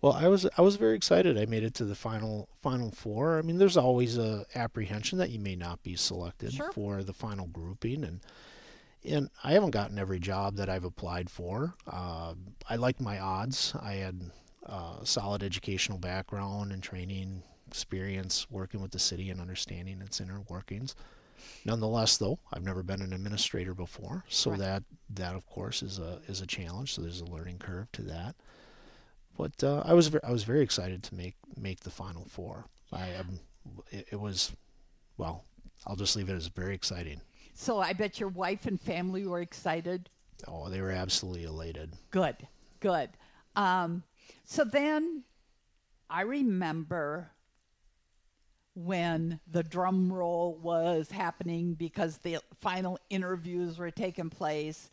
Well, 0.00 0.12
I 0.12 0.28
was 0.28 0.46
I 0.56 0.62
was 0.62 0.76
very 0.76 0.96
excited. 0.96 1.38
I 1.38 1.46
made 1.46 1.62
it 1.62 1.74
to 1.74 1.84
the 1.84 1.94
final 1.94 2.48
final 2.62 2.90
four. 2.90 3.38
I 3.38 3.42
mean, 3.42 3.58
there's 3.58 3.76
always 3.76 4.16
a 4.16 4.44
apprehension 4.54 5.18
that 5.18 5.30
you 5.30 5.38
may 5.38 5.56
not 5.56 5.82
be 5.82 5.96
selected 5.96 6.52
sure. 6.52 6.72
for 6.72 7.02
the 7.02 7.12
final 7.12 7.46
grouping, 7.46 8.04
and 8.04 8.20
and 9.04 9.30
I 9.44 9.52
haven't 9.52 9.70
gotten 9.70 9.98
every 9.98 10.18
job 10.18 10.56
that 10.56 10.68
I've 10.68 10.84
applied 10.84 11.30
for. 11.30 11.74
Uh, 11.86 12.34
I 12.68 12.76
like 12.76 13.00
my 13.00 13.18
odds. 13.18 13.74
I 13.80 13.94
had 13.94 14.20
a 14.64 14.98
solid 15.04 15.42
educational 15.42 15.98
background 15.98 16.72
and 16.72 16.82
training 16.82 17.42
experience 17.66 18.46
working 18.50 18.82
with 18.82 18.90
the 18.90 18.98
city 18.98 19.30
and 19.30 19.40
understanding 19.40 20.00
its 20.02 20.20
inner 20.20 20.42
workings. 20.48 20.94
Nonetheless, 21.64 22.16
though, 22.16 22.38
I've 22.52 22.64
never 22.64 22.82
been 22.82 23.02
an 23.02 23.12
administrator 23.12 23.74
before, 23.74 24.24
so 24.28 24.50
right. 24.50 24.60
that 24.60 24.82
that 25.10 25.34
of 25.34 25.46
course 25.46 25.82
is 25.82 25.98
a 25.98 26.20
is 26.26 26.40
a 26.40 26.46
challenge. 26.46 26.94
So 26.94 27.02
there's 27.02 27.20
a 27.20 27.26
learning 27.26 27.58
curve 27.58 27.90
to 27.92 28.02
that. 28.02 28.34
But 29.36 29.62
uh, 29.62 29.82
I 29.84 29.94
was 29.94 30.14
I 30.24 30.32
was 30.32 30.44
very 30.44 30.62
excited 30.62 31.02
to 31.04 31.14
make 31.14 31.36
make 31.56 31.80
the 31.80 31.90
final 31.90 32.24
four. 32.26 32.66
I 32.92 33.14
um, 33.14 33.40
it, 33.90 34.08
it 34.12 34.20
was, 34.20 34.52
well, 35.16 35.44
I'll 35.86 35.96
just 35.96 36.16
leave 36.16 36.28
it 36.28 36.34
as 36.34 36.48
very 36.48 36.74
exciting. 36.74 37.20
So 37.54 37.78
I 37.78 37.92
bet 37.92 38.20
your 38.20 38.28
wife 38.28 38.66
and 38.66 38.80
family 38.80 39.26
were 39.26 39.40
excited. 39.40 40.08
Oh, 40.48 40.68
they 40.68 40.80
were 40.80 40.90
absolutely 40.90 41.44
elated. 41.44 41.92
Good, 42.10 42.36
good. 42.80 43.10
Um, 43.56 44.02
so 44.44 44.64
then 44.64 45.24
I 46.08 46.22
remember 46.22 47.32
when 48.74 49.40
the 49.50 49.62
drum 49.62 50.12
roll 50.12 50.58
was 50.62 51.10
happening 51.10 51.74
because 51.74 52.18
the 52.18 52.38
final 52.60 52.98
interviews 53.10 53.78
were 53.78 53.90
taking 53.90 54.30
place. 54.30 54.90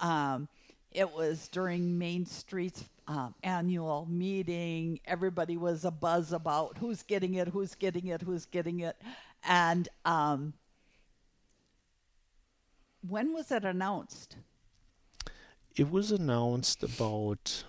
Um, 0.00 0.48
it 0.90 1.10
was 1.12 1.48
during 1.48 1.98
Main 1.98 2.26
Street's 2.26 2.84
um, 3.06 3.34
annual 3.42 4.06
meeting. 4.10 5.00
Everybody 5.04 5.56
was 5.56 5.84
a 5.84 5.90
buzz 5.90 6.32
about 6.32 6.78
who's 6.78 7.02
getting 7.02 7.34
it, 7.34 7.48
who's 7.48 7.74
getting 7.74 8.08
it, 8.08 8.22
who's 8.22 8.46
getting 8.46 8.80
it. 8.80 8.96
And 9.44 9.88
um, 10.04 10.54
when 13.06 13.32
was 13.32 13.50
it 13.50 13.64
announced? 13.64 14.36
It 15.76 15.90
was 15.90 16.10
announced 16.10 16.82
about 16.82 17.64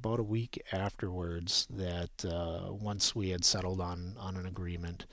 about 0.00 0.18
a 0.18 0.22
week 0.22 0.62
afterwards 0.72 1.66
that 1.68 2.24
uh, 2.24 2.72
once 2.72 3.14
we 3.14 3.28
had 3.28 3.44
settled 3.44 3.82
on, 3.82 4.16
on 4.18 4.34
an 4.34 4.46
agreement 4.46 5.04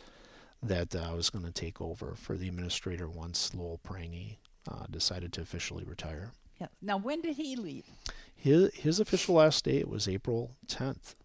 that 0.63 0.95
uh, 0.95 1.09
I 1.09 1.13
was 1.13 1.29
going 1.29 1.43
to 1.43 1.51
take 1.51 1.81
over 1.81 2.15
for 2.15 2.37
the 2.37 2.47
administrator 2.47 3.09
once 3.09 3.53
Lowell 3.53 3.81
Prange 3.83 4.37
uh, 4.71 4.85
decided 4.89 5.33
to 5.33 5.41
officially 5.41 5.83
retire. 5.83 6.31
Yeah. 6.61 6.67
Now, 6.81 6.97
when 6.97 7.21
did 7.21 7.35
he 7.35 7.57
leave? 7.57 7.83
His, 8.33 8.73
his 8.75 9.01
official 9.01 9.35
last 9.35 9.65
date 9.65 9.89
was 9.89 10.07
April 10.07 10.51
10th. 10.67 11.15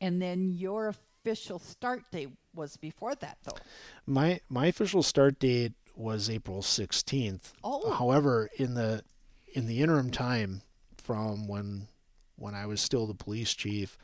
And 0.00 0.22
then 0.22 0.52
your 0.52 0.86
official 0.86 1.58
start 1.58 2.04
date 2.12 2.30
was 2.54 2.76
before 2.76 3.16
that, 3.16 3.38
though. 3.42 3.58
My 4.06 4.40
my 4.48 4.66
official 4.66 5.02
start 5.02 5.40
date 5.40 5.72
was 5.96 6.30
April 6.30 6.62
16th. 6.62 7.52
Oh. 7.64 7.90
However, 7.90 8.48
in 8.56 8.74
the 8.74 9.02
in 9.52 9.66
the 9.66 9.82
interim 9.82 10.12
time 10.12 10.62
from 10.96 11.48
when 11.48 11.88
when 12.38 12.54
I 12.54 12.66
was 12.66 12.80
still 12.80 13.06
the 13.06 13.14
police 13.14 13.54
chief 13.54 13.98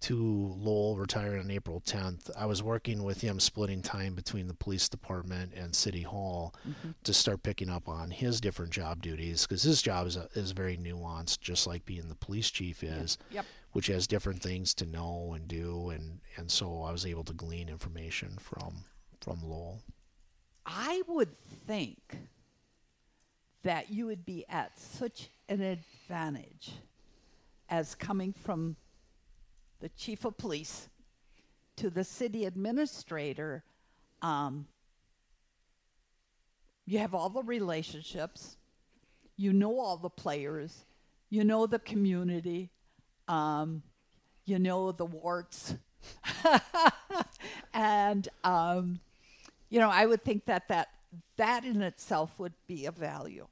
to 0.00 0.54
Lowell 0.56 0.96
retired 0.96 1.40
on 1.40 1.50
April 1.50 1.80
10th, 1.80 2.30
I 2.38 2.46
was 2.46 2.62
working 2.62 3.02
with 3.02 3.20
him 3.20 3.40
splitting 3.40 3.82
time 3.82 4.14
between 4.14 4.46
the 4.46 4.54
police 4.54 4.88
department 4.88 5.52
and 5.54 5.74
city 5.74 6.02
hall 6.02 6.54
mm-hmm. 6.68 6.90
to 7.02 7.12
start 7.12 7.42
picking 7.42 7.68
up 7.68 7.88
on 7.88 8.10
his 8.10 8.40
different 8.40 8.72
job 8.72 9.02
duties 9.02 9.44
because 9.46 9.62
his 9.62 9.82
job 9.82 10.06
is, 10.06 10.16
a, 10.16 10.28
is 10.34 10.52
very 10.52 10.76
nuanced, 10.76 11.40
just 11.40 11.66
like 11.66 11.84
being 11.84 12.08
the 12.08 12.14
police 12.14 12.50
chief 12.50 12.84
is, 12.84 13.18
yep. 13.30 13.44
which 13.72 13.88
has 13.88 14.06
different 14.06 14.40
things 14.40 14.72
to 14.74 14.86
know 14.86 15.32
and 15.34 15.48
do. 15.48 15.90
And, 15.90 16.20
and 16.36 16.50
so 16.50 16.82
I 16.82 16.92
was 16.92 17.04
able 17.04 17.24
to 17.24 17.32
glean 17.32 17.68
information 17.68 18.36
from, 18.38 18.84
from 19.20 19.42
Lowell. 19.42 19.82
I 20.64 21.02
would 21.08 21.36
think 21.66 22.18
that 23.64 23.90
you 23.90 24.06
would 24.06 24.24
be 24.24 24.44
at 24.48 24.78
such 24.78 25.30
an 25.48 25.60
advantage 25.60 26.70
as 27.68 27.94
coming 27.94 28.32
from 28.32 28.76
the 29.80 29.88
chief 29.90 30.24
of 30.24 30.36
police 30.36 30.88
to 31.76 31.90
the 31.90 32.04
city 32.04 32.44
administrator. 32.44 33.64
Um, 34.22 34.66
you 36.86 36.98
have 36.98 37.14
all 37.14 37.28
the 37.28 37.42
relationships, 37.42 38.56
you 39.36 39.52
know 39.52 39.78
all 39.78 39.96
the 39.96 40.10
players, 40.10 40.84
you 41.30 41.44
know 41.44 41.66
the 41.66 41.78
community, 41.78 42.70
um, 43.28 43.82
you 44.44 44.58
know 44.58 44.90
the 44.90 45.04
warts. 45.04 45.74
and, 47.74 48.28
um, 48.42 49.00
you 49.68 49.78
know, 49.78 49.90
I 49.90 50.06
would 50.06 50.24
think 50.24 50.46
that, 50.46 50.68
that 50.68 50.88
that 51.36 51.64
in 51.64 51.82
itself 51.82 52.38
would 52.38 52.54
be 52.66 52.86
a 52.86 52.92
value. 52.92 53.46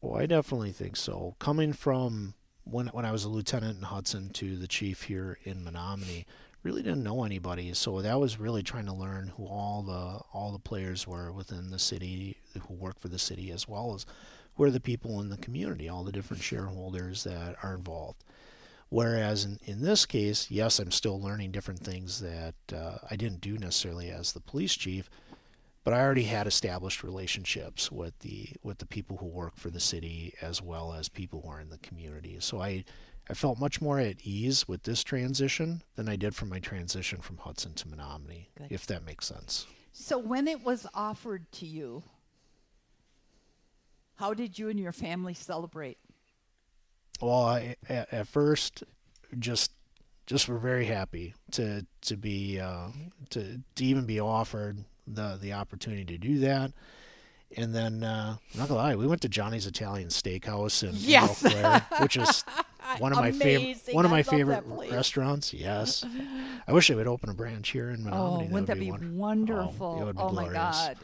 Well, 0.00 0.20
I 0.20 0.26
definitely 0.26 0.72
think 0.72 0.96
so. 0.96 1.36
Coming 1.38 1.72
from 1.72 2.34
when 2.68 2.88
when 2.88 3.04
I 3.04 3.12
was 3.12 3.24
a 3.24 3.28
lieutenant 3.28 3.78
in 3.78 3.84
Hudson 3.84 4.30
to 4.30 4.56
the 4.56 4.66
chief 4.66 5.04
here 5.04 5.38
in 5.44 5.64
Menomonie, 5.64 6.24
really 6.62 6.82
didn't 6.82 7.04
know 7.04 7.24
anybody. 7.24 7.72
So 7.74 8.02
that 8.02 8.18
was 8.18 8.40
really 8.40 8.62
trying 8.62 8.86
to 8.86 8.92
learn 8.92 9.32
who 9.36 9.46
all 9.46 9.82
the 9.82 10.20
all 10.36 10.52
the 10.52 10.58
players 10.58 11.06
were 11.06 11.32
within 11.32 11.70
the 11.70 11.78
city 11.78 12.38
who 12.66 12.74
work 12.74 12.98
for 12.98 13.08
the 13.08 13.18
city, 13.18 13.50
as 13.50 13.68
well 13.68 13.94
as 13.94 14.04
who 14.54 14.64
are 14.64 14.70
the 14.70 14.80
people 14.80 15.20
in 15.20 15.28
the 15.28 15.36
community, 15.36 15.88
all 15.88 16.04
the 16.04 16.12
different 16.12 16.42
shareholders 16.42 17.24
that 17.24 17.56
are 17.62 17.74
involved. 17.74 18.24
Whereas 18.88 19.44
in, 19.44 19.58
in 19.64 19.82
this 19.82 20.06
case, 20.06 20.50
yes, 20.50 20.78
I'm 20.78 20.92
still 20.92 21.20
learning 21.20 21.50
different 21.50 21.80
things 21.80 22.20
that 22.20 22.54
uh, 22.72 22.98
I 23.10 23.16
didn't 23.16 23.40
do 23.40 23.58
necessarily 23.58 24.10
as 24.10 24.32
the 24.32 24.40
police 24.40 24.74
chief, 24.74 25.10
but 25.86 25.94
I 25.94 26.00
already 26.00 26.24
had 26.24 26.48
established 26.48 27.04
relationships 27.04 27.92
with 27.92 28.18
the 28.18 28.48
with 28.64 28.78
the 28.78 28.86
people 28.86 29.18
who 29.18 29.26
work 29.26 29.56
for 29.56 29.70
the 29.70 29.78
city 29.78 30.34
as 30.42 30.60
well 30.60 30.92
as 30.92 31.08
people 31.08 31.42
who 31.42 31.48
are 31.48 31.60
in 31.60 31.70
the 31.70 31.78
community. 31.78 32.38
So 32.40 32.60
I 32.60 32.84
I 33.30 33.34
felt 33.34 33.60
much 33.60 33.80
more 33.80 34.00
at 34.00 34.16
ease 34.24 34.66
with 34.66 34.82
this 34.82 35.04
transition 35.04 35.84
than 35.94 36.08
I 36.08 36.16
did 36.16 36.34
from 36.34 36.48
my 36.48 36.58
transition 36.58 37.20
from 37.20 37.36
Hudson 37.36 37.74
to 37.74 37.86
Menomonie, 37.86 38.48
Good. 38.58 38.66
if 38.70 38.84
that 38.86 39.04
makes 39.04 39.26
sense. 39.26 39.64
So 39.92 40.18
when 40.18 40.48
it 40.48 40.64
was 40.64 40.88
offered 40.92 41.52
to 41.52 41.66
you, 41.66 42.02
how 44.16 44.34
did 44.34 44.58
you 44.58 44.68
and 44.68 44.80
your 44.80 44.90
family 44.90 45.34
celebrate? 45.34 45.98
Well, 47.20 47.44
I, 47.44 47.76
at, 47.88 48.12
at 48.12 48.26
first, 48.26 48.82
just 49.38 49.70
just 50.26 50.48
were 50.48 50.58
very 50.58 50.86
happy 50.86 51.34
to 51.52 51.86
to 52.00 52.16
be 52.16 52.58
uh, 52.58 52.88
to 53.30 53.60
to 53.76 53.84
even 53.84 54.04
be 54.04 54.18
offered 54.18 54.84
the 55.06 55.38
the 55.40 55.52
opportunity 55.52 56.04
to 56.04 56.18
do 56.18 56.38
that. 56.40 56.72
And 57.56 57.72
then, 57.72 58.02
uh, 58.02 58.36
not 58.56 58.66
gonna 58.68 58.80
lie, 58.80 58.96
we 58.96 59.06
went 59.06 59.20
to 59.22 59.28
Johnny's 59.28 59.66
Italian 59.66 60.08
Steakhouse 60.08 60.82
in 60.82 60.90
Yes. 60.94 61.40
Claire, 61.40 61.86
which 62.00 62.16
is 62.16 62.44
one 62.98 63.12
of 63.12 63.18
my 63.18 63.30
favorite 63.30 63.94
one 63.94 64.04
of 64.04 64.10
my 64.10 64.24
favorite 64.24 64.64
restaurants. 64.90 65.54
Yes, 65.54 66.04
I 66.66 66.72
wish 66.72 66.88
they 66.88 66.96
would 66.96 67.06
open 67.06 67.28
a 67.30 67.34
branch 67.34 67.68
here 67.70 67.90
in 67.90 68.06
Oh, 68.08 68.10
Menomonie. 68.10 68.50
wouldn't 68.50 68.66
that 68.66 68.76
would 68.78 68.80
be 68.80 68.90
wonder- 68.90 69.54
wonderful? 69.54 69.96
Oh, 69.98 70.02
it 70.02 70.04
would 70.06 70.16
be 70.16 70.22
oh 70.22 70.30
my. 70.32 70.48
God. 70.52 70.96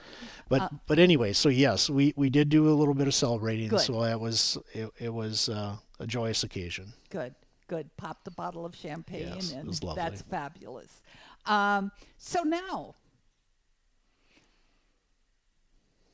But 0.48 0.62
Uh, 0.62 0.68
but 0.88 0.98
anyway, 0.98 1.32
so 1.32 1.48
yes, 1.48 1.88
we 1.88 2.12
we 2.16 2.28
did 2.28 2.48
do 2.48 2.68
a 2.68 2.74
little 2.74 2.94
bit 2.94 3.06
of 3.06 3.14
celebrating. 3.14 3.68
Good. 3.68 3.80
So 3.80 4.02
that 4.02 4.18
was 4.20 4.58
it. 4.72 4.90
It 4.98 5.14
was 5.14 5.48
uh, 5.48 5.76
a 6.00 6.06
joyous 6.08 6.42
occasion. 6.42 6.92
Good, 7.08 7.36
good. 7.68 7.96
Popped 7.96 8.26
a 8.26 8.32
bottle 8.32 8.66
of 8.66 8.74
champagne, 8.74 9.32
Yes, 9.36 9.52
it 9.52 9.58
and 9.58 9.72
that's 9.96 10.22
fabulous. 10.22 11.02
Um, 11.46 11.92
so 12.18 12.42
now, 12.42 12.94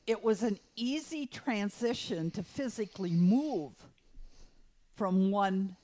it 0.09 0.23
was 0.23 0.41
an 0.41 0.57
easy 0.75 1.27
transition 1.27 2.31
to 2.31 2.41
physically 2.41 3.11
move 3.11 3.73
from 4.95 5.29
one 5.29 5.75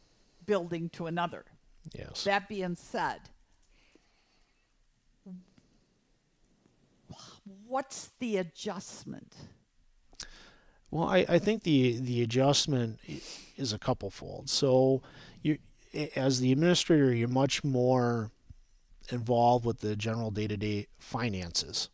building 0.48 0.90
to 0.90 1.06
another. 1.06 1.46
Yes. 1.94 2.24
That 2.24 2.50
being 2.50 2.76
said, 2.76 3.20
what's 7.68 8.10
the 8.18 8.38
adjustment? 8.38 9.36
Well, 10.90 11.08
I, 11.08 11.26
I 11.30 11.38
think 11.38 11.62
the 11.62 12.00
the 12.00 12.24
adjustment 12.24 13.00
is 13.58 13.74
a 13.74 13.78
couple 13.78 14.10
fold. 14.10 14.50
So 14.50 15.04
you 15.44 15.60
as 16.16 16.40
the 16.40 16.52
administrator, 16.52 17.14
you're 17.14 17.28
much 17.28 17.64
more 17.64 18.32
involved 19.12 19.66
with 19.66 19.82
the 19.82 19.96
general 19.96 20.32
day 20.32 20.48
to 20.48 20.58
day 20.58 20.88
finances 20.98 21.90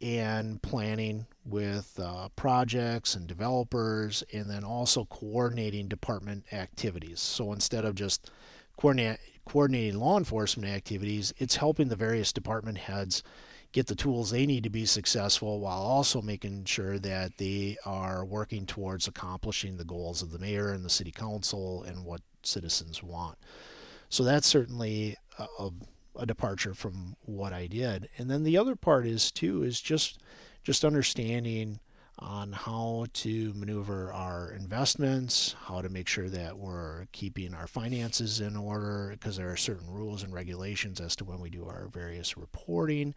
and 0.00 0.60
planning 0.62 1.26
with 1.44 1.98
uh, 2.02 2.28
projects 2.36 3.14
and 3.14 3.26
developers, 3.26 4.22
and 4.32 4.50
then 4.50 4.64
also 4.64 5.04
coordinating 5.06 5.88
department 5.88 6.44
activities. 6.52 7.20
So 7.20 7.52
instead 7.52 7.84
of 7.84 7.94
just 7.94 8.30
coordinate, 8.76 9.18
coordinating 9.46 9.98
law 9.98 10.18
enforcement 10.18 10.72
activities, 10.72 11.32
it's 11.38 11.56
helping 11.56 11.88
the 11.88 11.96
various 11.96 12.32
department 12.32 12.78
heads 12.78 13.22
get 13.72 13.86
the 13.86 13.94
tools 13.94 14.30
they 14.30 14.46
need 14.46 14.64
to 14.64 14.70
be 14.70 14.86
successful 14.86 15.60
while 15.60 15.80
also 15.80 16.22
making 16.22 16.64
sure 16.64 16.98
that 16.98 17.36
they 17.36 17.76
are 17.84 18.24
working 18.24 18.64
towards 18.64 19.06
accomplishing 19.06 19.76
the 19.76 19.84
goals 19.84 20.22
of 20.22 20.30
the 20.30 20.38
mayor 20.38 20.70
and 20.70 20.84
the 20.84 20.90
city 20.90 21.10
council 21.10 21.82
and 21.82 22.04
what 22.04 22.22
citizens 22.42 23.02
want. 23.02 23.36
So 24.08 24.24
that's 24.24 24.46
certainly 24.46 25.16
a, 25.38 25.46
a, 25.58 25.70
a 26.18 26.26
departure 26.26 26.74
from 26.74 27.16
what 27.22 27.52
I 27.52 27.66
did. 27.66 28.08
And 28.18 28.30
then 28.30 28.42
the 28.42 28.58
other 28.58 28.76
part 28.76 29.06
is 29.06 29.30
too 29.30 29.62
is 29.62 29.80
just 29.80 30.18
just 30.62 30.84
understanding 30.84 31.78
on 32.18 32.50
how 32.52 33.06
to 33.12 33.52
maneuver 33.54 34.10
our 34.12 34.50
investments, 34.52 35.54
how 35.66 35.82
to 35.82 35.88
make 35.88 36.08
sure 36.08 36.30
that 36.30 36.56
we're 36.56 37.06
keeping 37.12 37.52
our 37.52 37.66
finances 37.66 38.40
in 38.40 38.56
order 38.56 39.10
because 39.12 39.36
there 39.36 39.50
are 39.50 39.56
certain 39.56 39.90
rules 39.90 40.22
and 40.22 40.32
regulations 40.32 40.98
as 40.98 41.14
to 41.14 41.24
when 41.24 41.40
we 41.40 41.50
do 41.50 41.66
our 41.66 41.88
various 41.92 42.36
reporting 42.36 43.14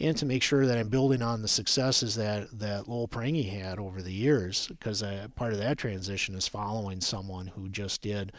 and 0.00 0.16
to 0.16 0.26
make 0.26 0.42
sure 0.42 0.66
that 0.66 0.76
I'm 0.76 0.88
building 0.88 1.22
on 1.22 1.42
the 1.42 1.48
successes 1.48 2.16
that 2.16 2.58
that 2.58 2.88
Lowell 2.88 3.06
Prange 3.06 3.46
had 3.48 3.78
over 3.78 4.02
the 4.02 4.12
years 4.12 4.66
because 4.66 5.04
uh, 5.04 5.28
part 5.36 5.52
of 5.52 5.60
that 5.60 5.78
transition 5.78 6.34
is 6.34 6.48
following 6.48 7.00
someone 7.00 7.46
who 7.46 7.68
just 7.68 8.02
did 8.02 8.32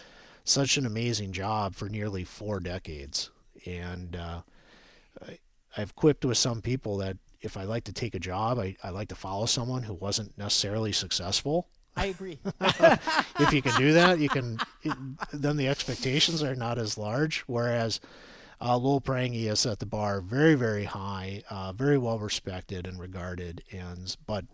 such 0.43 0.75
an 0.75 0.85
amazing 0.85 1.31
job 1.31 1.75
for 1.75 1.87
nearly 1.87 2.25
four 2.25 2.59
decades 2.59 3.29
and 3.65 4.15
uh, 4.15 4.41
I, 5.25 5.39
I've 5.77 5.95
quipped 5.95 6.25
with 6.25 6.37
some 6.37 6.61
people 6.61 6.97
that 6.97 7.17
if 7.41 7.57
I 7.57 7.63
like 7.63 7.83
to 7.85 7.93
take 7.93 8.15
a 8.15 8.19
job, 8.19 8.57
I, 8.59 8.75
I 8.83 8.89
like 8.89 9.09
to 9.09 9.15
follow 9.15 9.45
someone 9.45 9.83
who 9.83 9.93
wasn't 9.93 10.37
necessarily 10.37 10.91
successful. 10.91 11.67
I 11.95 12.07
agree. 12.07 12.39
if 13.39 13.53
you 13.53 13.61
can 13.61 13.75
do 13.77 13.93
that, 13.93 14.19
you 14.19 14.29
can. 14.29 14.57
It, 14.81 14.93
then 15.31 15.57
the 15.57 15.67
expectations 15.67 16.41
are 16.41 16.55
not 16.55 16.79
as 16.79 16.97
large. 16.97 17.41
Whereas 17.41 17.99
uh, 18.59 18.77
Lowell 18.77 19.01
Prange 19.01 19.45
has 19.45 19.59
set 19.59 19.79
the 19.79 19.85
bar 19.85 20.21
very, 20.21 20.55
very 20.55 20.85
high, 20.85 21.43
uh, 21.49 21.71
very 21.73 21.97
well 21.97 22.17
respected 22.17 22.87
and 22.87 22.99
regarded. 22.99 23.63
And 23.71 24.15
but 24.25 24.45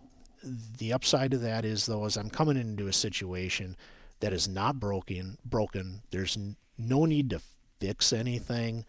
the 0.44 0.92
upside 0.92 1.34
of 1.34 1.42
that 1.42 1.64
is 1.64 1.86
though, 1.86 2.06
is 2.06 2.18
I'm 2.18 2.30
coming 2.30 2.58
into 2.58 2.88
a 2.88 2.94
situation 2.94 3.78
that 4.20 4.34
is 4.34 4.48
not 4.48 4.80
broken. 4.80 5.38
Broken. 5.46 6.02
There's 6.12 6.36
n- 6.36 6.58
no 6.78 7.06
need 7.06 7.30
to 7.30 7.42
fix 7.80 8.14
anything. 8.14 8.86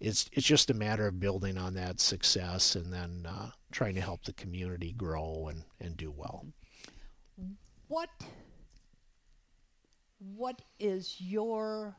It's 0.00 0.30
it's 0.32 0.46
just 0.46 0.70
a 0.70 0.74
matter 0.74 1.06
of 1.06 1.20
building 1.20 1.58
on 1.58 1.74
that 1.74 2.00
success 2.00 2.74
and 2.74 2.92
then 2.92 3.26
uh, 3.28 3.50
trying 3.70 3.94
to 3.96 4.00
help 4.00 4.24
the 4.24 4.32
community 4.32 4.92
grow 4.92 5.48
and, 5.50 5.64
and 5.80 5.96
do 5.96 6.10
well. 6.10 6.46
what 7.88 8.08
what 10.18 10.62
is 10.78 11.16
your 11.18 11.96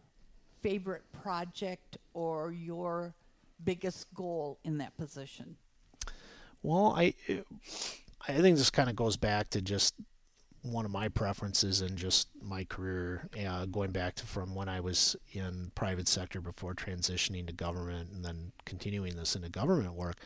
favorite 0.62 1.04
project 1.12 1.97
or 2.13 2.51
your 2.51 3.13
biggest 3.63 4.12
goal 4.13 4.60
in 4.63 4.77
that 4.77 4.95
position? 4.97 5.56
Well, 6.63 6.93
I 6.97 7.13
I 8.27 8.34
think 8.34 8.58
this 8.58 8.69
kind 8.69 8.89
of 8.89 8.95
goes 8.95 9.17
back 9.17 9.49
to 9.51 9.62
just 9.62 9.95
one 10.63 10.86
of 10.86 10.91
my 10.91 11.08
preferences 11.08 11.82
and 11.82 11.97
just 11.97 12.28
my 12.41 12.63
career, 12.63 13.28
uh, 13.45 13.65
going 13.65 13.91
back 13.91 14.15
to 14.15 14.26
from 14.26 14.54
when 14.54 14.69
I 14.69 14.80
was 14.80 15.15
in 15.32 15.71
private 15.76 16.08
sector 16.08 16.39
before 16.39 16.76
transitioning 16.76 17.47
to 17.47 17.54
government 17.54 18.10
and 18.13 18.24
then 18.24 18.52
continuing 18.65 19.15
this 19.15 19.36
into 19.36 19.50
government 19.50 19.95
work. 19.95 20.17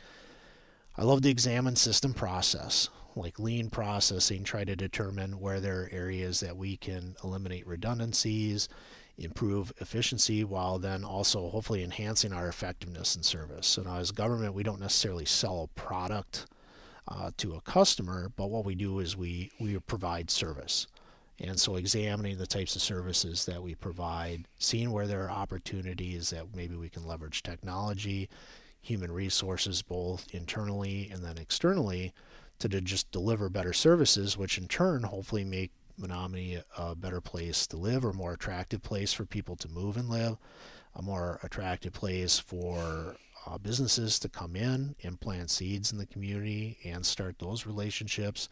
I 0.97 1.03
love 1.03 1.21
to 1.21 1.29
examine 1.29 1.75
system 1.75 2.13
process, 2.13 2.89
like 3.15 3.39
lean 3.39 3.69
processing, 3.69 4.43
try 4.43 4.63
to 4.63 4.75
determine 4.75 5.39
where 5.39 5.59
there 5.59 5.83
are 5.83 5.89
areas 5.91 6.39
that 6.41 6.57
we 6.57 6.77
can 6.77 7.15
eliminate 7.23 7.67
redundancies, 7.67 8.67
improve 9.17 9.73
efficiency, 9.79 10.43
while 10.43 10.79
then 10.79 11.03
also 11.03 11.49
hopefully 11.49 11.83
enhancing 11.83 12.33
our 12.33 12.47
effectiveness 12.47 13.15
and 13.15 13.25
service. 13.25 13.67
So 13.67 13.83
now, 13.83 13.97
as 13.97 14.11
government, 14.11 14.53
we 14.53 14.63
don't 14.63 14.81
necessarily 14.81 15.25
sell 15.25 15.63
a 15.63 15.79
product 15.79 16.45
uh, 17.07 17.31
to 17.37 17.53
a 17.53 17.61
customer, 17.61 18.31
but 18.35 18.49
what 18.49 18.65
we 18.65 18.75
do 18.75 18.99
is 18.99 19.15
we 19.15 19.51
we 19.59 19.77
provide 19.79 20.29
service. 20.29 20.87
And 21.39 21.59
so, 21.59 21.75
examining 21.75 22.37
the 22.37 22.47
types 22.47 22.75
of 22.75 22.81
services 22.81 23.45
that 23.45 23.61
we 23.61 23.75
provide, 23.75 24.47
seeing 24.57 24.91
where 24.91 25.05
there 25.05 25.25
are 25.25 25.31
opportunities 25.31 26.29
that 26.29 26.55
maybe 26.55 26.75
we 26.75 26.89
can 26.89 27.05
leverage 27.05 27.43
technology, 27.43 28.29
human 28.81 29.11
resources, 29.11 29.81
both 29.81 30.33
internally 30.33 31.09
and 31.11 31.23
then 31.23 31.37
externally, 31.37 32.13
to 32.59 32.69
de- 32.69 32.79
just 32.79 33.11
deliver 33.11 33.49
better 33.49 33.73
services, 33.73 34.37
which 34.37 34.57
in 34.57 34.67
turn 34.67 35.03
hopefully 35.03 35.43
make 35.43 35.71
Menomonie 35.99 36.63
a 36.77 36.95
better 36.95 37.21
place 37.21 37.67
to 37.67 37.77
live 37.77 38.05
or 38.05 38.13
more 38.13 38.33
attractive 38.33 38.81
place 38.81 39.11
for 39.11 39.25
people 39.25 39.55
to 39.57 39.67
move 39.67 39.97
and 39.97 40.09
live, 40.09 40.37
a 40.95 41.01
more 41.01 41.39
attractive 41.43 41.93
place 41.93 42.39
for 42.39 43.17
uh, 43.45 43.57
businesses 43.57 44.19
to 44.19 44.29
come 44.29 44.55
in 44.55 44.95
and 45.03 45.19
plant 45.19 45.49
seeds 45.49 45.91
in 45.91 45.97
the 45.97 46.05
community 46.05 46.77
and 46.83 47.05
start 47.05 47.37
those 47.39 47.65
relationships, 47.65 48.49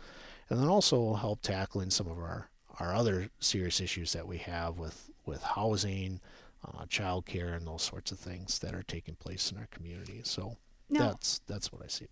and 0.50 0.60
then 0.60 0.68
also 0.68 1.14
help 1.14 1.42
tackling 1.42 1.90
some 1.90 2.08
of 2.08 2.18
our, 2.18 2.50
our 2.80 2.94
other 2.94 3.30
serious 3.40 3.80
issues 3.82 4.14
that 4.14 4.28
we 4.28 4.38
have 4.38 4.78
with, 4.78 5.10
with 5.26 5.42
housing, 5.42 6.20
uh, 6.66 6.86
childcare, 6.86 7.56
and 7.56 7.66
those 7.68 7.82
sorts 7.82 8.12
of 8.12 8.20
things 8.20 8.60
that 8.60 8.74
are 8.76 8.84
taking 8.84 9.16
place 9.16 9.52
in 9.52 9.58
our 9.58 9.68
community. 9.72 10.22
So 10.24 10.58
Now- 10.90 11.08
that's 11.08 11.40
that's 11.48 11.72
what 11.72 11.82
I 11.84 11.88
see. 11.88 12.08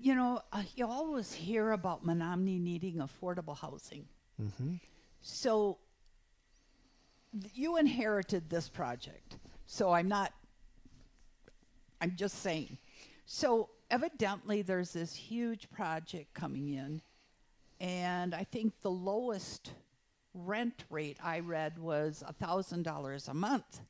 You 0.00 0.14
know, 0.14 0.40
uh, 0.52 0.62
you 0.74 0.86
always 0.86 1.34
hear 1.34 1.72
about 1.72 2.02
Menomonie 2.02 2.58
needing 2.58 2.96
affordable 2.96 3.54
housing. 3.58 4.06
Mm-hmm. 4.40 4.76
So 5.20 5.78
th- 7.38 7.52
you 7.54 7.76
inherited 7.76 8.48
this 8.48 8.70
project. 8.70 9.36
So 9.66 9.92
I'm 9.92 10.08
not, 10.08 10.32
I'm 12.02 12.16
just 12.16 12.42
saying. 12.42 12.78
So 13.26 13.70
evidently 13.88 14.62
there's 14.62 14.92
this 14.92 15.14
huge 15.14 15.70
project 15.70 16.34
coming 16.34 16.70
in. 16.70 17.00
And 17.80 18.34
I 18.34 18.42
think 18.42 18.74
the 18.82 18.90
lowest 18.90 19.70
rent 20.34 20.84
rate 20.90 21.18
I 21.22 21.38
read 21.38 21.78
was 21.78 22.24
$1,000 22.42 23.28
a 23.28 23.34
month. 23.34 23.80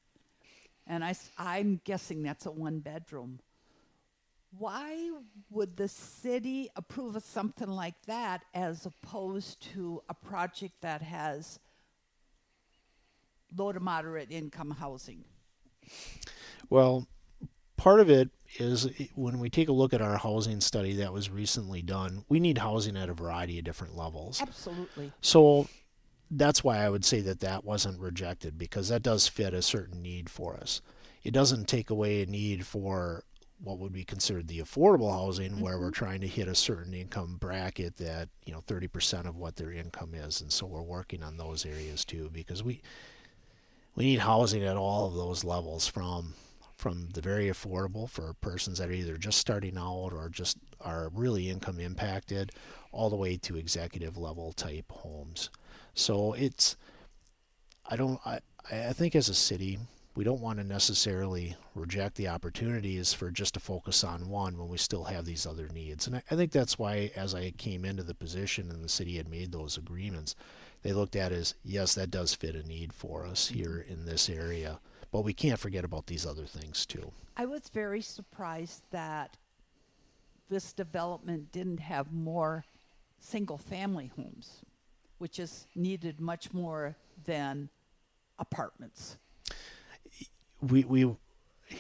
And 0.87 1.03
I, 1.03 1.15
am 1.39 1.81
guessing 1.85 2.23
that's 2.23 2.45
a 2.45 2.51
one 2.51 2.81
bedroom. 2.81 3.41
Why 4.59 5.11
would 5.51 5.77
the 5.79 5.89
city 5.89 6.69
approve 6.77 7.17
of 7.17 7.25
something 7.25 7.69
like 7.69 7.95
that 8.07 8.45
as 8.53 8.85
opposed 8.85 9.63
to 9.73 10.03
a 10.11 10.15
project 10.15 10.75
that 10.83 11.01
has 11.01 11.59
low 13.57 13.73
to 13.73 13.81
moderate 13.81 14.31
income 14.31 14.73
housing? 14.73 15.25
Well, 16.69 17.07
part 17.83 17.99
of 17.99 18.09
it 18.09 18.31
is 18.59 18.89
when 19.17 19.41
we 19.41 19.51
take 19.51 19.69
a 19.69 19.73
look 19.73 19.93
at 19.93 20.01
our 20.01 20.17
housing 20.17 20.61
study 20.61 20.95
that 20.95 21.13
was 21.13 21.31
recently 21.31 21.83
done, 21.83 22.25
we 22.29 22.39
need 22.39 22.59
housing 22.59 22.97
at 22.97 23.09
a 23.09 23.13
variety 23.13 23.59
of 23.59 23.65
different 23.65 23.97
levels. 23.97 24.41
Absolutely. 24.41 25.11
So 25.21 25.67
that's 26.31 26.63
why 26.63 26.79
I 26.79 26.89
would 26.89 27.05
say 27.05 27.21
that 27.23 27.41
that 27.41 27.65
wasn't 27.65 27.99
rejected 27.99 28.57
because 28.57 28.89
that 28.89 29.03
does 29.03 29.27
fit 29.27 29.53
a 29.53 29.63
certain 29.63 30.01
need 30.01 30.31
for 30.31 30.55
us. 30.55 30.81
it 31.25 31.33
doesn't 31.33 31.67
take 31.67 31.91
away 31.91 32.23
a 32.23 32.27
need 32.27 32.65
for 32.67 33.25
what 33.63 33.79
would 33.79 33.93
be 33.93 34.05
considered 34.05 34.49
the 34.49 34.59
affordable 34.59 35.13
housing 35.13 35.61
where 35.61 35.79
we're 35.79 35.87
mm-hmm. 35.87 36.05
trying 36.05 36.21
to 36.21 36.27
hit 36.27 36.49
a 36.49 36.55
certain 36.55 36.95
income 36.95 37.37
bracket 37.39 37.97
that 37.97 38.29
you 38.45 38.53
know 38.53 38.61
30% 38.67 39.27
of 39.29 39.37
what 39.37 39.57
their 39.57 39.73
income 39.73 40.15
is 40.15 40.41
and 40.41 40.53
so 40.53 40.67
we're 40.67 40.83
working 40.83 41.23
on 41.23 41.37
those 41.37 41.65
areas 41.65 42.05
too 42.05 42.29
because 42.33 42.65
we 42.65 42.83
we 43.95 44.05
need 44.05 44.21
housing 44.21 44.65
at 44.65 44.77
all 44.77 45.07
of 45.07 45.15
those 45.15 45.45
levels 45.45 45.87
from 45.87 46.35
from 46.83 47.11
the 47.15 47.21
very 47.21 47.47
affordable 47.47 48.11
for 48.11 48.35
persons 48.41 48.79
that 48.79 48.89
are 48.89 48.93
either 48.93 49.17
just 49.17 49.39
starting 49.39 49.79
out 49.79 50.11
or 50.13 50.29
just 50.29 50.59
are 50.81 51.11
really 51.15 51.49
income 51.49 51.79
impacted 51.79 52.51
all 52.91 53.09
the 53.09 53.15
way 53.15 53.37
to 53.37 53.57
executive 53.57 54.19
level 54.19 54.53
type 54.53 54.91
homes 54.91 55.49
so 55.95 56.33
it's 56.33 56.77
i 57.89 57.95
don't 57.95 58.19
i 58.27 58.41
i 58.73 58.93
think 58.93 59.15
as 59.15 59.29
a 59.29 59.35
city 59.35 59.79
we 60.17 60.25
don't 60.25 60.41
want 60.41 60.59
to 60.59 60.65
necessarily 60.65 61.57
reject 61.77 62.17
the 62.17 62.27
opportunities 62.27 63.15
for 63.15 63.31
just 63.31 63.55
to 63.55 63.61
focus 63.61 64.03
on 64.03 64.29
one 64.29 64.59
when 64.59 64.69
we 64.69 64.77
still 64.77 65.05
have 65.05 65.25
these 65.25 65.47
other 65.47 65.69
needs. 65.69 66.07
And 66.07 66.17
I, 66.17 66.23
I, 66.31 66.37
think 66.37 66.53
that's 66.53 66.79
why, 66.79 67.11
as 67.17 67.35
I 67.35 67.53
came 67.53 67.87
into 67.87 68.03
the 68.03 68.15
position 68.15 68.71
and 68.71 68.85
the 68.85 68.91
city 68.91 69.17
had 69.17 69.31
made 69.31 69.53
those 69.53 69.79
agreements, 69.79 70.35
they 70.83 70.93
looked 70.93 71.17
at 71.17 71.33
as 71.33 71.55
yes, 71.65 71.95
that 71.95 72.11
does 72.11 72.35
fit 72.35 72.55
a 72.55 72.63
need 72.63 72.93
for 72.93 73.25
us 73.25 73.49
here 73.49 73.83
in 73.89 74.05
this 74.05 74.29
area. 74.29 74.81
But 75.13 75.21
we 75.23 75.33
can't 75.35 75.61
forget 75.61 75.85
about 75.85 76.07
these 76.07 76.27
other 76.27 76.47
things 76.47 76.85
too. 76.87 77.13
I 77.37 77.47
was 77.47 77.69
very 77.69 78.03
surprised 78.03 78.83
that 78.91 79.37
this 80.49 80.73
development 80.73 81.53
didn't 81.53 81.81
have 81.81 82.13
more 82.13 82.65
single 83.21 83.59
family 83.59 84.11
homes, 84.17 84.63
which 85.19 85.39
is 85.39 85.67
needed 85.77 86.21
much 86.21 86.53
more 86.53 86.97
than 87.25 87.69
apartments 88.39 89.19
we 90.63 90.85
we 90.85 91.17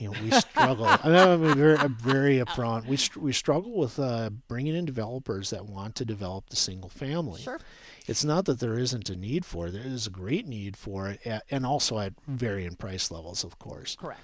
you 0.01 0.11
know 0.11 0.21
we 0.23 0.31
struggle. 0.31 0.87
I 0.87 1.01
mean, 1.05 1.17
I'm 1.17 1.55
very, 1.55 1.77
I'm 1.77 1.95
very 1.97 2.37
upfront. 2.39 2.87
We 2.87 2.99
we 3.21 3.33
struggle 3.33 3.77
with 3.77 3.99
uh, 3.99 4.31
bringing 4.49 4.75
in 4.75 4.85
developers 4.85 5.51
that 5.51 5.67
want 5.67 5.95
to 5.97 6.05
develop 6.05 6.51
the 6.51 6.57
single 6.57 6.91
family. 6.91 7.43
Sure. 7.43 7.61
It's 8.07 8.25
not 8.25 8.47
that 8.47 8.59
there 8.59 8.79
isn't 8.79 9.09
a 9.11 9.17
need 9.17 9.45
for 9.45 9.69
it. 9.69 9.73
There 9.73 9.87
is 9.87 10.07
a 10.07 10.11
great 10.11 10.47
need 10.47 10.77
for 10.77 11.09
it, 11.09 11.27
at, 11.27 11.45
and 11.51 11.65
also 11.65 11.99
at 11.99 12.15
varying 12.27 12.75
price 12.75 13.11
levels, 13.11 13.45
of 13.45 13.59
course. 13.59 13.97
Correct. 13.97 14.21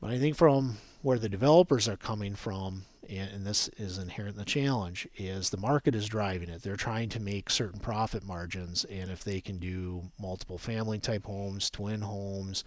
But 0.00 0.10
I 0.10 0.18
think 0.18 0.36
from 0.36 0.76
where 1.00 1.18
the 1.18 1.28
developers 1.30 1.88
are 1.88 1.96
coming 1.96 2.34
from, 2.34 2.84
and, 3.08 3.30
and 3.30 3.46
this 3.46 3.68
is 3.76 3.98
inherent 3.98 4.34
in 4.34 4.38
the 4.38 4.44
challenge, 4.44 5.08
is 5.16 5.50
the 5.50 5.56
market 5.56 5.94
is 5.94 6.08
driving 6.08 6.48
it. 6.48 6.62
They're 6.62 6.76
trying 6.76 7.08
to 7.10 7.20
make 7.20 7.50
certain 7.50 7.80
profit 7.80 8.24
margins, 8.24 8.84
and 8.84 9.10
if 9.10 9.24
they 9.24 9.40
can 9.40 9.58
do 9.58 10.10
multiple 10.20 10.58
family 10.58 10.98
type 10.98 11.24
homes, 11.24 11.70
twin 11.70 12.02
homes, 12.02 12.64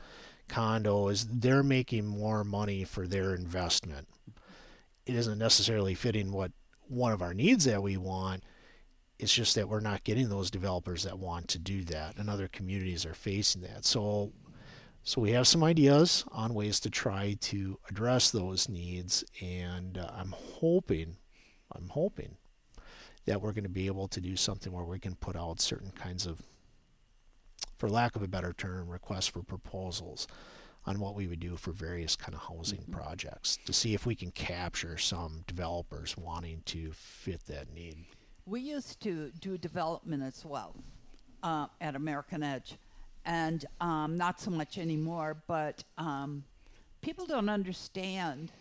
condos, 0.47 1.28
they're 1.30 1.63
making 1.63 2.06
more 2.06 2.43
money 2.43 2.84
for 2.84 3.08
their 3.08 3.34
investment. 3.36 4.08
It 5.06 5.15
isn't 5.15 5.38
necessarily 5.38 5.95
fitting 5.95 6.32
what 6.32 6.52
one 6.88 7.12
of 7.12 7.21
our 7.21 7.34
needs 7.34 7.65
that 7.65 7.84
we 7.84 7.97
want. 7.97 8.43
It's 9.19 9.34
just 9.34 9.56
that 9.56 9.67
we're 9.67 9.80
not 9.80 10.04
getting 10.04 10.30
those 10.30 10.52
developers 10.52 11.04
that 11.04 11.17
want 11.17 11.47
to 11.50 11.60
do 11.60 11.84
that, 11.86 12.17
and 12.17 12.30
other 12.30 12.47
communities 12.47 13.06
are 13.06 13.13
facing 13.13 13.62
that. 13.63 13.84
So, 13.84 14.32
so 15.08 15.22
we 15.22 15.32
have 15.32 15.48
some 15.48 15.63
ideas 15.63 16.26
on 16.34 16.54
ways 16.54 16.82
to 16.82 16.89
try 16.89 17.38
to 17.39 17.80
address 17.89 18.30
those 18.30 18.67
needs, 18.67 19.24
and 19.41 19.98
uh, 19.98 20.12
I'm 20.13 20.36
hoping, 20.36 21.15
I'm 21.72 21.88
hoping 21.88 22.36
that 23.26 23.41
we're 23.41 23.54
going 23.54 23.63
to 23.63 23.70
be 23.70 23.88
able 23.88 24.10
to 24.10 24.20
do 24.20 24.36
something 24.36 24.74
where 24.74 24.84
we 24.84 25.00
can 25.00 25.15
put 25.15 25.38
out 25.38 25.62
certain 25.62 25.91
kinds 25.91 26.26
of 26.26 26.41
for 27.78 27.89
lack 27.89 28.17
of 28.17 28.22
a 28.22 28.28
better 28.28 28.52
term, 28.52 28.89
requests 28.89 29.28
for 29.28 29.41
proposals 29.43 30.28
on 30.86 31.00
what 31.00 31.15
we 31.15 31.26
would 31.26 31.39
do 31.39 31.56
for 31.56 31.72
various 31.72 32.17
kind 32.17 32.34
of 32.34 32.41
housing 32.41 32.80
mm-hmm. 32.80 32.91
projects 32.91 33.60
to 33.65 33.72
see 33.72 33.93
if 33.93 34.06
we 34.06 34.13
can 34.13 34.32
capture 34.32 34.98
some 34.98 35.46
developers 35.48 36.17
wanting 36.17 36.63
to 36.65 36.91
fit 36.91 37.46
that 37.46 37.74
need. 37.74 37.96
We 38.46 38.60
used 38.60 39.00
to 39.04 39.32
do 39.39 39.58
development 39.58 40.22
as 40.22 40.43
well 40.43 40.76
uh, 41.43 41.67
at 41.80 41.96
American 41.96 42.43
Edge, 42.43 42.76
and 43.28 43.66
um, 43.82 44.18
not 44.18 44.40
so 44.40 44.50
much 44.50 44.80
anymore. 44.80 45.38
But 45.48 45.84
um, 45.98 46.44
people 47.02 47.28
don't 47.28 47.50
understand 47.50 48.52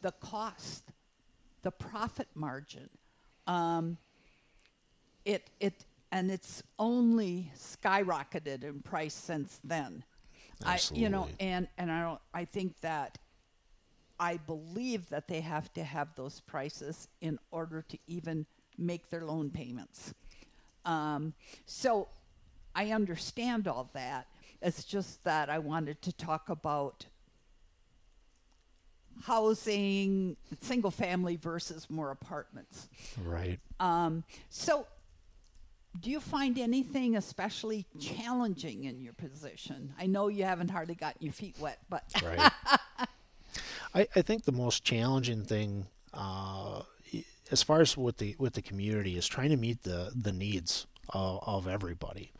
the 0.00 0.12
cost, 0.12 0.82
the 1.62 1.70
profit 1.70 2.26
margin. 2.34 2.88
Um, 3.46 3.98
it 5.24 5.48
it 5.60 5.84
and 6.10 6.30
it's 6.30 6.62
only 6.78 7.52
skyrocketed 7.56 8.64
in 8.64 8.80
price 8.80 9.14
since 9.14 9.60
then. 9.62 10.02
Absolutely. 10.64 11.04
I, 11.04 11.08
you 11.08 11.12
know, 11.12 11.28
and 11.38 11.68
and 11.78 11.92
I 11.92 12.02
don't. 12.02 12.20
I 12.34 12.44
think 12.44 12.80
that 12.80 13.18
I 14.18 14.38
believe 14.38 15.08
that 15.10 15.28
they 15.28 15.40
have 15.40 15.72
to 15.74 15.84
have 15.84 16.14
those 16.14 16.40
prices 16.40 17.08
in 17.20 17.38
order 17.50 17.84
to 17.88 17.98
even 18.06 18.46
make 18.78 19.10
their 19.10 19.24
loan 19.24 19.50
payments. 19.50 20.14
Um, 20.84 21.34
so 21.66 22.08
I 22.74 22.92
understand 22.92 23.68
all 23.68 23.90
that. 23.92 24.26
It's 24.60 24.84
just 24.84 25.22
that 25.24 25.50
I 25.50 25.58
wanted 25.58 26.00
to 26.02 26.12
talk 26.12 26.48
about 26.48 27.06
housing, 29.24 30.36
single 30.60 30.90
family 30.90 31.36
versus 31.36 31.88
more 31.90 32.10
apartments. 32.10 32.88
Right. 33.24 33.58
Um, 33.80 34.24
so 34.48 34.86
do 36.00 36.10
you 36.10 36.20
find 36.20 36.58
anything 36.58 37.16
especially 37.16 37.86
challenging 38.00 38.84
in 38.84 39.00
your 39.00 39.12
position? 39.12 39.92
I 39.98 40.06
know 40.06 40.28
you 40.28 40.44
haven't 40.44 40.70
hardly 40.70 40.94
gotten 40.94 41.22
your 41.22 41.32
feet 41.32 41.56
wet, 41.58 41.78
but 41.90 42.04
right. 42.24 42.50
I, 43.94 44.08
I 44.16 44.22
think 44.22 44.44
the 44.44 44.52
most 44.52 44.84
challenging 44.84 45.44
thing, 45.44 45.86
uh, 46.14 46.82
as 47.50 47.62
far 47.62 47.82
as 47.82 47.96
with 47.96 48.16
the 48.16 48.34
with 48.38 48.54
the 48.54 48.62
community, 48.62 49.18
is 49.18 49.26
trying 49.26 49.50
to 49.50 49.56
meet 49.56 49.82
the 49.82 50.12
the 50.14 50.32
needs 50.32 50.86
of, 51.10 51.40
of 51.46 51.68
everybody, 51.68 52.32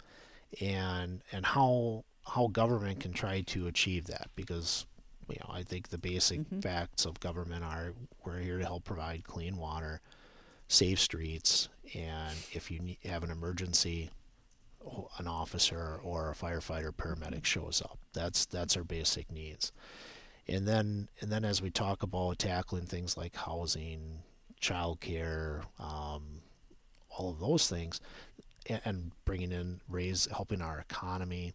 and 0.61 1.23
and 1.33 1.47
how 1.47 2.05
how 2.27 2.49
government 2.49 3.01
can 3.01 3.12
try 3.12 3.41
to 3.43 3.67
achieve 3.67 4.07
that 4.07 4.31
because 4.37 4.87
you 5.29 5.37
know 5.41 5.53
I 5.53 5.62
think 5.62 5.88
the 5.88 5.99
basic 5.99 6.41
mm-hmm. 6.41 6.61
facts 6.61 7.05
of 7.05 7.21
government 7.21 7.65
are 7.65 7.93
we're 8.25 8.38
here 8.38 8.59
to 8.59 8.65
help 8.65 8.85
provide 8.85 9.25
clean 9.25 9.57
water 9.57 10.01
safe 10.73 10.99
streets, 10.99 11.69
and 11.95 12.35
if 12.53 12.71
you 12.71 12.81
need, 12.81 12.99
have 13.05 13.23
an 13.23 13.31
emergency, 13.31 14.11
an 15.19 15.27
officer 15.27 16.01
or 16.03 16.31
a 16.31 16.35
firefighter 16.35 16.91
paramedic 16.91 17.45
shows 17.45 17.83
up. 17.83 17.99
That's 18.15 18.47
that's 18.47 18.77
our 18.77 18.85
basic 18.85 19.31
needs. 19.31 19.71
And 20.49 20.67
then 20.67 21.09
and 21.21 21.31
then 21.31 21.45
as 21.45 21.62
we 21.62 21.71
talk 21.71 22.03
about 22.03 22.38
tackling 22.38 22.87
things 22.87 23.17
like 23.17 23.37
housing, 23.37 24.23
childcare, 24.61 25.62
um, 25.79 26.41
all 27.11 27.31
of 27.31 27.38
those 27.38 27.69
things, 27.69 28.01
and, 28.68 29.12
bringing 29.25 29.53
in 29.53 29.81
raise 29.88 30.27
helping 30.27 30.61
our 30.61 30.79
economy, 30.79 31.55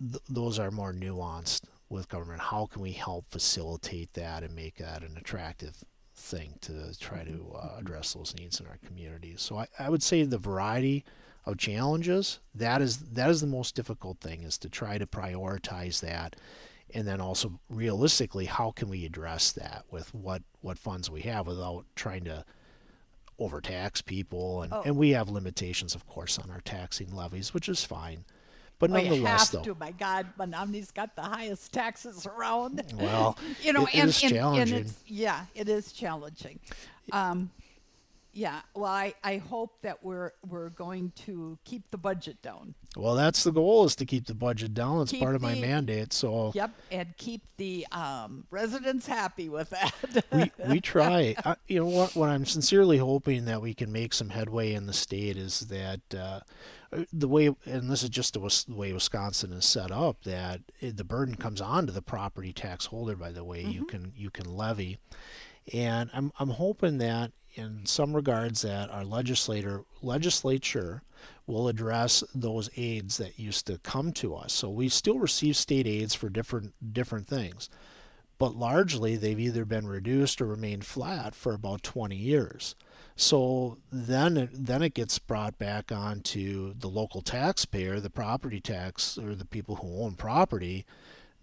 th- 0.00 0.22
those 0.28 0.58
are 0.58 0.70
more 0.70 0.92
nuanced 0.92 1.62
with 1.88 2.08
government. 2.08 2.40
How 2.40 2.66
can 2.66 2.82
we 2.82 2.92
help 2.92 3.26
facilitate 3.30 4.14
that 4.14 4.42
and 4.42 4.54
make 4.54 4.76
that 4.76 5.02
an 5.02 5.16
attractive 5.16 5.84
thing 6.14 6.54
to 6.60 6.98
try 6.98 7.24
to 7.24 7.54
uh, 7.54 7.78
address 7.78 8.14
those 8.14 8.34
needs 8.38 8.60
in 8.60 8.66
our 8.66 8.78
communities. 8.86 9.40
So 9.42 9.58
I, 9.58 9.66
I 9.78 9.90
would 9.90 10.02
say 10.02 10.22
the 10.22 10.38
variety 10.38 11.04
of 11.44 11.58
challenges 11.58 12.38
that 12.54 12.80
is 12.80 12.98
that 12.98 13.28
is 13.28 13.40
the 13.40 13.48
most 13.48 13.74
difficult 13.74 14.20
thing 14.20 14.44
is 14.44 14.56
to 14.58 14.68
try 14.68 14.96
to 14.96 15.06
prioritize 15.06 16.00
that 16.00 16.36
and 16.94 17.06
then 17.08 17.20
also 17.20 17.58
realistically 17.68 18.44
how 18.44 18.70
can 18.70 18.88
we 18.88 19.04
address 19.04 19.50
that 19.50 19.84
with 19.90 20.14
what 20.14 20.42
what 20.60 20.78
funds 20.78 21.10
we 21.10 21.22
have 21.22 21.48
without 21.48 21.84
trying 21.96 22.22
to 22.22 22.44
overtax 23.44 24.02
people 24.02 24.62
and, 24.62 24.72
oh. 24.72 24.82
and 24.84 24.96
we 24.96 25.10
have 25.10 25.28
limitations 25.28 25.94
of 25.94 26.06
course 26.06 26.38
on 26.38 26.50
our 26.50 26.60
taxing 26.60 27.14
levies 27.14 27.52
which 27.52 27.68
is 27.68 27.84
fine 27.84 28.24
but 28.82 28.90
well, 28.90 29.00
nonetheless, 29.00 29.20
you 29.20 29.26
have 29.26 29.64
though, 29.64 29.74
to. 29.74 29.78
My 29.78 29.92
God, 29.92 30.26
Menomonie's 30.40 30.90
got 30.90 31.14
the 31.14 31.22
highest 31.22 31.72
taxes 31.72 32.26
around. 32.26 32.82
Well, 32.96 33.38
you 33.62 33.72
know, 33.72 33.86
it, 33.86 33.94
and, 33.94 34.08
is 34.08 34.20
and, 34.24 34.32
challenging. 34.32 34.76
And 34.76 34.92
yeah, 35.06 35.44
it 35.54 35.68
is 35.68 35.92
challenging. 35.92 36.58
Um, 37.12 37.52
yeah, 38.34 38.60
well, 38.74 38.90
I, 38.90 39.14
I 39.22 39.36
hope 39.36 39.82
that 39.82 40.02
we're 40.02 40.32
we're 40.48 40.70
going 40.70 41.12
to 41.26 41.58
keep 41.64 41.90
the 41.90 41.98
budget 41.98 42.40
down. 42.40 42.74
Well, 42.96 43.14
that's 43.14 43.44
the 43.44 43.52
goal 43.52 43.84
is 43.84 43.94
to 43.96 44.06
keep 44.06 44.26
the 44.26 44.34
budget 44.34 44.72
down. 44.72 45.02
It's 45.02 45.10
keep 45.10 45.20
part 45.20 45.34
of 45.34 45.42
my 45.42 45.54
mandate. 45.54 46.14
So 46.14 46.52
yep, 46.54 46.70
and 46.90 47.14
keep 47.18 47.42
the 47.58 47.86
um, 47.92 48.46
residents 48.50 49.06
happy 49.06 49.50
with 49.50 49.70
that. 49.70 50.24
we 50.32 50.50
we 50.66 50.80
try. 50.80 51.34
I, 51.44 51.56
you 51.68 51.80
know 51.80 51.86
what? 51.86 52.16
What 52.16 52.30
I'm 52.30 52.46
sincerely 52.46 52.96
hoping 52.98 53.44
that 53.44 53.60
we 53.60 53.74
can 53.74 53.92
make 53.92 54.14
some 54.14 54.30
headway 54.30 54.72
in 54.72 54.86
the 54.86 54.94
state 54.94 55.36
is 55.36 55.60
that. 55.60 56.00
Uh, 56.14 56.40
the 57.10 57.26
way, 57.26 57.46
and 57.64 57.90
this 57.90 58.02
is 58.02 58.10
just 58.10 58.34
the, 58.34 58.74
way 58.74 58.92
Wisconsin 58.92 59.50
is 59.54 59.64
set 59.64 59.90
up, 59.90 60.24
that 60.24 60.60
the 60.82 61.04
burden 61.04 61.36
comes 61.36 61.58
on 61.58 61.86
to 61.86 61.92
the 61.92 62.02
property 62.02 62.52
tax 62.52 62.84
holder 62.84 63.16
by 63.16 63.32
the 63.32 63.44
way 63.44 63.62
mm-hmm. 63.62 63.70
you 63.70 63.86
can 63.86 64.12
you 64.14 64.30
can 64.30 64.54
levy, 64.54 64.98
and 65.72 66.10
I'm 66.12 66.32
I'm 66.38 66.50
hoping 66.50 66.98
that 66.98 67.32
in 67.54 67.86
some 67.86 68.14
regards 68.14 68.62
that 68.62 68.90
our 68.90 69.04
legislator 69.04 69.84
legislature 70.00 71.02
will 71.46 71.68
address 71.68 72.24
those 72.34 72.70
aids 72.76 73.16
that 73.18 73.38
used 73.38 73.66
to 73.66 73.78
come 73.78 74.12
to 74.12 74.34
us. 74.34 74.52
So 74.52 74.70
we 74.70 74.88
still 74.88 75.18
receive 75.18 75.56
state 75.56 75.86
aids 75.86 76.14
for 76.14 76.28
different 76.28 76.74
different 76.92 77.26
things. 77.26 77.68
But 78.38 78.56
largely 78.56 79.16
they've 79.16 79.38
either 79.38 79.64
been 79.64 79.86
reduced 79.86 80.40
or 80.40 80.46
remained 80.46 80.84
flat 80.84 81.34
for 81.34 81.54
about 81.54 81.82
20 81.82 82.16
years. 82.16 82.74
So 83.14 83.78
then 83.92 84.36
it, 84.36 84.50
then 84.52 84.82
it 84.82 84.94
gets 84.94 85.18
brought 85.18 85.58
back 85.58 85.92
onto 85.92 86.74
the 86.74 86.88
local 86.88 87.20
taxpayer, 87.20 88.00
the 88.00 88.10
property 88.10 88.60
tax 88.60 89.18
or 89.18 89.34
the 89.34 89.44
people 89.44 89.76
who 89.76 90.02
own 90.02 90.14
property 90.14 90.84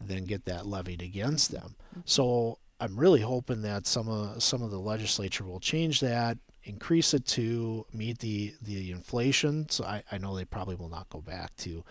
then 0.02 0.26
get 0.26 0.45
that 0.45 0.65
levied 0.65 1.02
against 1.02 1.52
them. 1.52 1.76
So 2.06 2.58
I'm 2.79 2.97
really 2.99 3.21
hoping 3.21 3.61
that 3.63 3.85
some 3.87 4.07
of 4.07 4.41
some 4.41 4.61
of 4.61 4.71
the 4.71 4.79
legislature 4.79 5.43
will 5.43 5.59
change 5.59 5.99
that, 5.99 6.37
increase 6.63 7.13
it 7.13 7.25
to 7.27 7.85
meet 7.93 8.19
the 8.19 8.53
the 8.61 8.91
inflation. 8.91 9.67
So 9.69 9.83
I, 9.83 10.03
I 10.11 10.17
know 10.17 10.35
they 10.35 10.45
probably 10.45 10.75
will 10.75 10.89
not 10.89 11.09
go 11.09 11.21
back 11.21 11.55
to 11.57 11.83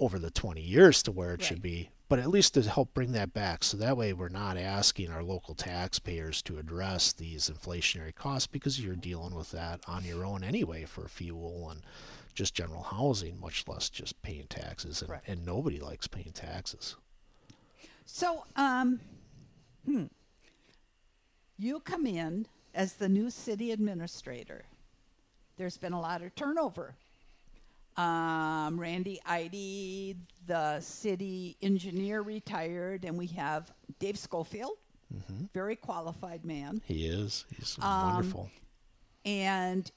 over 0.00 0.18
the 0.18 0.30
20 0.30 0.60
years 0.60 1.02
to 1.04 1.12
where 1.12 1.28
it 1.34 1.40
Right. 1.40 1.44
should 1.44 1.62
be, 1.62 1.90
but 2.08 2.18
at 2.18 2.28
least 2.28 2.54
to 2.54 2.62
help 2.62 2.92
bring 2.94 3.12
that 3.12 3.32
back. 3.32 3.62
So 3.62 3.76
that 3.76 3.96
way 3.96 4.12
we're 4.12 4.28
not 4.30 4.56
asking 4.56 5.10
our 5.10 5.22
local 5.22 5.54
taxpayers 5.54 6.42
to 6.42 6.58
address 6.58 7.12
these 7.12 7.48
inflationary 7.50 8.14
costs 8.14 8.46
because 8.48 8.80
you're 8.80 8.96
dealing 8.96 9.34
with 9.34 9.50
that 9.52 9.80
on 9.86 10.04
your 10.04 10.24
own 10.24 10.42
anyway 10.42 10.86
for 10.86 11.06
fuel 11.08 11.68
and 11.70 11.82
just 12.34 12.54
general 12.54 12.82
housing, 12.82 13.38
much 13.38 13.68
less 13.68 13.90
just 13.90 14.20
paying 14.22 14.46
taxes. 14.48 15.02
And, 15.02 15.08
Correct. 15.10 15.28
and 15.28 15.44
nobody 15.44 15.78
likes 15.78 16.06
paying 16.08 16.32
taxes. 16.32 16.96
So, 18.06 18.44
um, 18.56 19.00
hmm. 19.84 20.04
You 21.58 21.80
come 21.80 22.06
in 22.06 22.46
as 22.74 22.94
the 22.94 23.08
new 23.08 23.30
city 23.30 23.70
administrator. 23.72 24.64
There's 25.56 25.76
been 25.76 25.92
a 25.92 26.00
lot 26.00 26.22
of 26.22 26.34
turnover. 26.34 26.94
Um, 27.96 28.80
Randy 28.80 29.20
Idy, 29.26 30.16
the 30.46 30.80
city 30.80 31.56
engineer, 31.60 32.22
retired, 32.22 33.04
and 33.04 33.18
we 33.18 33.26
have 33.28 33.70
Dave 33.98 34.18
Schofield, 34.18 34.78
very 35.52 35.76
qualified 35.76 36.42
man. 36.44 36.80
He 36.86 37.06
is. 37.06 37.44
He's 37.54 37.76
Um, 37.82 38.14
wonderful. 38.14 38.50
And 39.26 39.90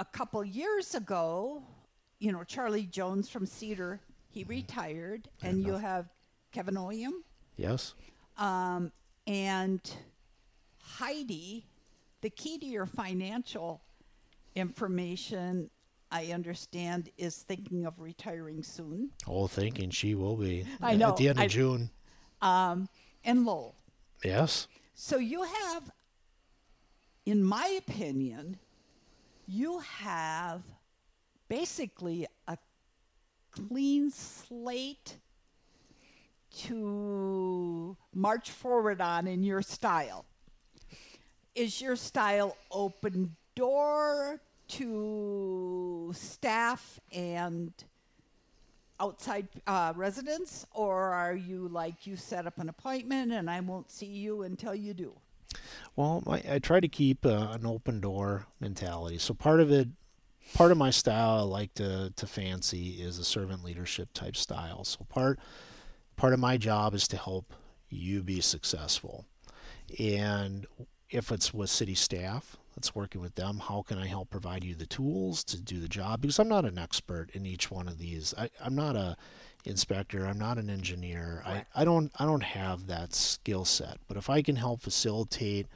a 0.00 0.04
couple 0.04 0.44
years 0.44 0.96
ago, 0.96 1.62
you 2.18 2.32
know, 2.32 2.42
Charlie 2.42 2.86
Jones 2.86 3.28
from 3.28 3.46
Cedar, 3.46 4.00
he 4.30 4.42
retired, 4.42 5.28
and 5.42 5.62
you 5.64 5.74
have 5.74 6.08
Kevin 6.50 6.74
Oyam. 6.74 7.22
Yes. 7.56 7.94
Um, 8.36 8.90
and 9.26 9.80
Heidi, 10.78 11.66
the 12.20 12.30
key 12.30 12.58
to 12.58 12.66
your 12.66 12.86
financial 12.86 13.82
information, 14.54 15.70
I 16.10 16.26
understand, 16.26 17.10
is 17.16 17.36
thinking 17.36 17.86
of 17.86 17.98
retiring 18.00 18.62
soon. 18.62 19.10
Oh, 19.26 19.46
thinking 19.46 19.90
she 19.90 20.14
will 20.14 20.36
be. 20.36 20.66
I 20.80 20.94
know. 20.94 21.10
At 21.10 21.16
the 21.16 21.28
end 21.28 21.38
of 21.38 21.44
I- 21.44 21.48
June. 21.48 21.90
Um, 22.40 22.88
and 23.24 23.44
Lowell. 23.46 23.76
Yes. 24.24 24.66
So 24.94 25.16
you 25.18 25.42
have, 25.42 25.90
in 27.24 27.42
my 27.42 27.78
opinion, 27.86 28.58
you 29.46 29.78
have 29.78 30.62
basically 31.48 32.26
a 32.48 32.58
clean 33.52 34.10
slate 34.10 35.16
to 36.58 37.96
march 38.14 38.50
forward 38.50 39.00
on 39.00 39.26
in 39.26 39.42
your 39.42 39.62
style. 39.62 40.24
Is 41.54 41.80
your 41.80 41.96
style 41.96 42.56
open 42.70 43.36
door 43.54 44.40
to 44.68 46.12
staff 46.14 46.98
and 47.12 47.72
outside 49.00 49.48
uh, 49.66 49.92
residents, 49.96 50.66
or 50.72 50.96
are 50.96 51.34
you 51.34 51.68
like 51.68 52.06
you 52.06 52.16
set 52.16 52.46
up 52.46 52.58
an 52.58 52.68
appointment 52.68 53.32
and 53.32 53.50
I 53.50 53.60
won't 53.60 53.90
see 53.90 54.06
you 54.06 54.42
until 54.42 54.74
you 54.74 54.94
do? 54.94 55.12
Well, 55.96 56.22
I, 56.26 56.42
I 56.52 56.58
try 56.58 56.80
to 56.80 56.88
keep 56.88 57.26
uh, 57.26 57.48
an 57.50 57.66
open 57.66 58.00
door 58.00 58.46
mentality. 58.60 59.18
So 59.18 59.34
part 59.34 59.60
of 59.60 59.70
it, 59.70 59.88
part 60.54 60.72
of 60.72 60.78
my 60.78 60.90
style 60.90 61.40
I 61.40 61.42
like 61.42 61.74
to, 61.74 62.12
to 62.16 62.26
fancy 62.26 63.02
is 63.02 63.18
a 63.18 63.24
servant 63.24 63.64
leadership 63.64 64.08
type 64.14 64.36
style. 64.36 64.84
So 64.84 65.04
part 65.08 65.38
part 66.16 66.32
of 66.32 66.40
my 66.40 66.56
job 66.56 66.94
is 66.94 67.08
to 67.08 67.16
help 67.16 67.52
you 67.88 68.22
be 68.22 68.40
successful. 68.40 69.26
And 69.98 70.66
if 71.10 71.30
it's 71.30 71.52
with 71.52 71.70
city 71.70 71.94
staff, 71.94 72.56
that's 72.74 72.94
working 72.94 73.20
with 73.20 73.34
them, 73.34 73.60
how 73.68 73.82
can 73.82 73.98
I 73.98 74.06
help 74.06 74.30
provide 74.30 74.64
you 74.64 74.74
the 74.74 74.86
tools 74.86 75.44
to 75.44 75.60
do 75.60 75.78
the 75.78 75.88
job? 75.88 76.22
Because 76.22 76.38
I'm 76.38 76.48
not 76.48 76.64
an 76.64 76.78
expert 76.78 77.28
in 77.34 77.44
each 77.44 77.70
one 77.70 77.86
of 77.86 77.98
these. 77.98 78.32
I, 78.38 78.48
I'm 78.64 78.74
not 78.74 78.96
a 78.96 79.16
inspector. 79.64 80.26
I'm 80.26 80.38
not 80.38 80.58
an 80.58 80.70
engineer. 80.70 81.42
I, 81.46 81.64
I 81.74 81.84
don't 81.84 82.10
I 82.18 82.24
don't 82.24 82.42
have 82.42 82.86
that 82.86 83.14
skill 83.14 83.64
set. 83.64 83.98
But 84.08 84.16
if 84.16 84.30
I 84.30 84.42
can 84.42 84.56
help 84.56 84.82
facilitate 84.82 85.66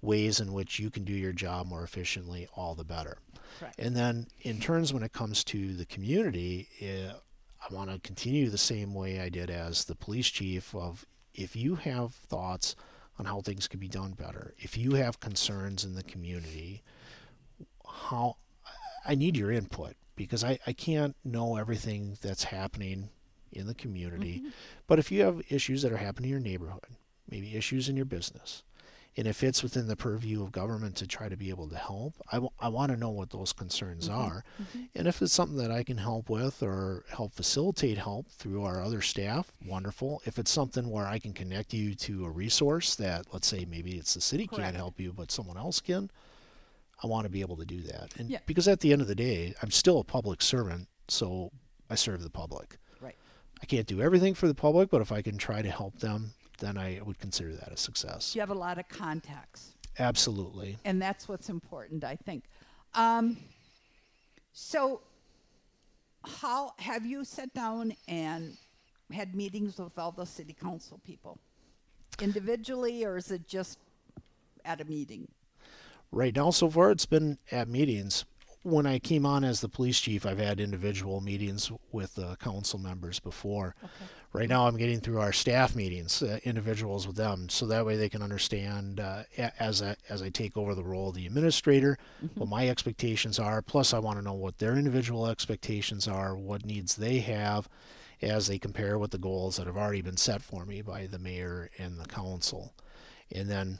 ways 0.00 0.40
in 0.40 0.52
which 0.52 0.78
you 0.78 0.90
can 0.90 1.04
do 1.04 1.12
your 1.12 1.32
job 1.32 1.66
more 1.66 1.82
efficiently, 1.82 2.48
all 2.54 2.74
the 2.74 2.84
better. 2.84 3.18
Correct. 3.58 3.78
And 3.78 3.96
then 3.96 4.28
in 4.42 4.60
terms 4.60 4.92
when 4.92 5.02
it 5.02 5.12
comes 5.12 5.42
to 5.44 5.74
the 5.74 5.86
community, 5.86 6.68
eh, 6.80 7.12
I 7.60 7.74
want 7.74 7.90
to 7.90 7.98
continue 7.98 8.48
the 8.48 8.58
same 8.58 8.94
way 8.94 9.20
I 9.20 9.28
did 9.28 9.50
as 9.50 9.84
the 9.84 9.94
police 9.94 10.28
chief 10.28 10.74
of 10.74 11.04
if 11.34 11.56
you 11.56 11.76
have 11.76 12.14
thoughts 12.14 12.76
on 13.18 13.26
how 13.26 13.40
things 13.40 13.68
could 13.68 13.80
be 13.80 13.88
done 13.88 14.12
better, 14.12 14.54
if 14.58 14.76
you 14.76 14.94
have 14.94 15.20
concerns 15.20 15.84
in 15.84 15.94
the 15.94 16.02
community, 16.02 16.82
how 17.86 18.36
I 19.06 19.14
need 19.14 19.36
your 19.36 19.50
input 19.50 19.94
because 20.16 20.42
I, 20.42 20.58
I 20.66 20.72
can't 20.72 21.14
know 21.24 21.56
everything 21.56 22.18
that's 22.20 22.44
happening 22.44 23.10
in 23.52 23.66
the 23.66 23.74
community. 23.74 24.38
Mm-hmm. 24.38 24.48
But 24.86 24.98
if 24.98 25.12
you 25.12 25.22
have 25.22 25.42
issues 25.50 25.82
that 25.82 25.92
are 25.92 25.98
happening 25.98 26.30
in 26.30 26.36
your 26.36 26.40
neighborhood, 26.40 26.86
maybe 27.30 27.56
issues 27.56 27.88
in 27.88 27.96
your 27.96 28.06
business, 28.06 28.62
and 29.16 29.26
if 29.26 29.42
it's 29.42 29.62
within 29.62 29.88
the 29.88 29.96
purview 29.96 30.42
of 30.42 30.52
government 30.52 30.94
to 30.96 31.06
try 31.06 31.28
to 31.28 31.36
be 31.36 31.48
able 31.48 31.68
to 31.68 31.76
help, 31.76 32.14
I, 32.30 32.36
w- 32.36 32.50
I 32.60 32.68
want 32.68 32.92
to 32.92 32.98
know 32.98 33.08
what 33.08 33.30
those 33.30 33.52
concerns 33.52 34.08
mm-hmm. 34.08 34.18
are. 34.18 34.44
Mm-hmm. 34.62 34.82
And 34.94 35.08
if 35.08 35.22
it's 35.22 35.32
something 35.32 35.56
that 35.56 35.70
I 35.70 35.84
can 35.84 35.96
help 35.96 36.28
with 36.28 36.62
or 36.62 37.04
help 37.08 37.32
facilitate 37.34 37.96
help 37.96 38.28
through 38.28 38.62
our 38.64 38.82
other 38.82 39.00
staff, 39.00 39.50
wonderful. 39.66 40.20
If 40.26 40.38
it's 40.38 40.50
something 40.50 40.90
where 40.90 41.06
I 41.06 41.18
can 41.18 41.32
connect 41.32 41.72
you 41.72 41.94
to 41.94 42.26
a 42.26 42.30
resource 42.30 42.94
that, 42.96 43.26
let's 43.32 43.46
say, 43.46 43.64
maybe 43.64 43.92
it's 43.92 44.12
the 44.14 44.20
city 44.20 44.46
Correct. 44.46 44.62
can't 44.62 44.76
help 44.76 45.00
you, 45.00 45.14
but 45.14 45.30
someone 45.30 45.56
else 45.56 45.80
can, 45.80 46.10
I 47.02 47.06
want 47.06 47.24
to 47.24 47.30
be 47.30 47.40
able 47.40 47.56
to 47.56 47.64
do 47.64 47.80
that. 47.82 48.14
And 48.18 48.28
Yeah. 48.28 48.40
because 48.46 48.68
at 48.68 48.80
the 48.80 48.92
end 48.92 49.00
of 49.00 49.08
the 49.08 49.14
day, 49.14 49.54
I'm 49.62 49.70
still 49.70 49.98
a 49.98 50.04
public 50.04 50.42
servant, 50.42 50.88
so 51.08 51.52
I 51.88 51.94
serve 51.94 52.22
the 52.22 52.30
public. 52.30 52.78
Right. 53.00 53.16
I 53.62 53.66
can't 53.66 53.86
do 53.86 54.02
everything 54.02 54.34
for 54.34 54.46
the 54.46 54.54
public, 54.54 54.90
but 54.90 55.00
if 55.00 55.10
I 55.10 55.22
can 55.22 55.38
try 55.38 55.62
to 55.62 55.70
help 55.70 56.00
them, 56.00 56.34
then 56.58 56.76
I 56.78 57.00
would 57.04 57.18
consider 57.18 57.54
that 57.54 57.72
a 57.72 57.76
success. 57.76 58.34
You 58.34 58.40
have 58.40 58.50
a 58.50 58.54
lot 58.54 58.78
of 58.78 58.88
contacts, 58.88 59.72
Absolutely. 59.98 60.78
and 60.84 61.00
that's 61.00 61.28
what's 61.28 61.48
important, 61.48 62.04
I 62.04 62.16
think. 62.16 62.44
Um, 62.94 63.36
so, 64.52 65.00
how 66.24 66.72
have 66.78 67.04
you 67.04 67.24
sat 67.24 67.52
down 67.54 67.94
and 68.08 68.56
had 69.12 69.34
meetings 69.34 69.78
with 69.78 69.98
all 69.98 70.12
the 70.12 70.24
city 70.26 70.54
council 70.54 71.00
people 71.04 71.38
individually, 72.20 73.04
or 73.04 73.16
is 73.16 73.30
it 73.30 73.46
just 73.46 73.78
at 74.64 74.80
a 74.80 74.84
meeting? 74.84 75.28
Right 76.12 76.34
now, 76.34 76.50
so 76.50 76.70
far, 76.70 76.90
it's 76.90 77.06
been 77.06 77.38
at 77.52 77.68
meetings. 77.68 78.24
When 78.66 78.84
I 78.84 78.98
came 78.98 79.24
on 79.24 79.44
as 79.44 79.60
the 79.60 79.68
police 79.68 80.00
chief, 80.00 80.26
I've 80.26 80.40
had 80.40 80.58
individual 80.58 81.20
meetings 81.20 81.70
with 81.92 82.18
uh, 82.18 82.34
council 82.34 82.80
members 82.80 83.20
before. 83.20 83.76
Right 84.32 84.48
now, 84.48 84.66
I'm 84.66 84.76
getting 84.76 84.98
through 84.98 85.20
our 85.20 85.32
staff 85.32 85.76
meetings, 85.76 86.20
uh, 86.20 86.40
individuals 86.42 87.06
with 87.06 87.14
them, 87.14 87.48
so 87.48 87.64
that 87.66 87.86
way 87.86 87.94
they 87.94 88.08
can 88.08 88.24
understand 88.24 88.98
uh, 88.98 89.22
as 89.60 89.82
I, 89.82 89.94
as 90.08 90.20
I 90.20 90.30
take 90.30 90.56
over 90.56 90.74
the 90.74 90.82
role 90.82 91.10
of 91.10 91.14
the 91.14 91.26
administrator, 91.26 91.96
what 92.34 92.48
my 92.48 92.68
expectations 92.68 93.38
are. 93.38 93.62
Plus, 93.62 93.94
I 93.94 94.00
want 94.00 94.18
to 94.18 94.24
know 94.24 94.34
what 94.34 94.58
their 94.58 94.76
individual 94.76 95.28
expectations 95.28 96.08
are, 96.08 96.36
what 96.36 96.66
needs 96.66 96.96
they 96.96 97.20
have, 97.20 97.68
as 98.20 98.48
they 98.48 98.58
compare 98.58 98.98
with 98.98 99.12
the 99.12 99.18
goals 99.18 99.58
that 99.58 99.68
have 99.68 99.76
already 99.76 100.02
been 100.02 100.16
set 100.16 100.42
for 100.42 100.66
me 100.66 100.82
by 100.82 101.06
the 101.06 101.20
mayor 101.20 101.70
and 101.78 102.00
the 102.00 102.06
council. 102.06 102.74
And 103.32 103.48
then 103.48 103.78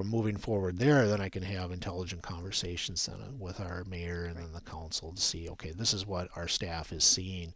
from 0.00 0.08
moving 0.08 0.36
forward 0.38 0.78
there, 0.78 1.06
then 1.06 1.20
I 1.20 1.28
can 1.28 1.42
have 1.42 1.72
intelligent 1.72 2.22
conversations 2.22 3.04
then 3.04 3.38
with 3.38 3.60
our 3.60 3.84
mayor 3.84 4.24
and 4.24 4.36
then 4.36 4.50
the 4.54 4.62
council 4.62 5.12
to 5.12 5.20
see, 5.20 5.46
okay, 5.50 5.72
this 5.72 5.92
is 5.92 6.06
what 6.06 6.28
our 6.36 6.48
staff 6.48 6.90
is 6.90 7.04
seeing. 7.04 7.52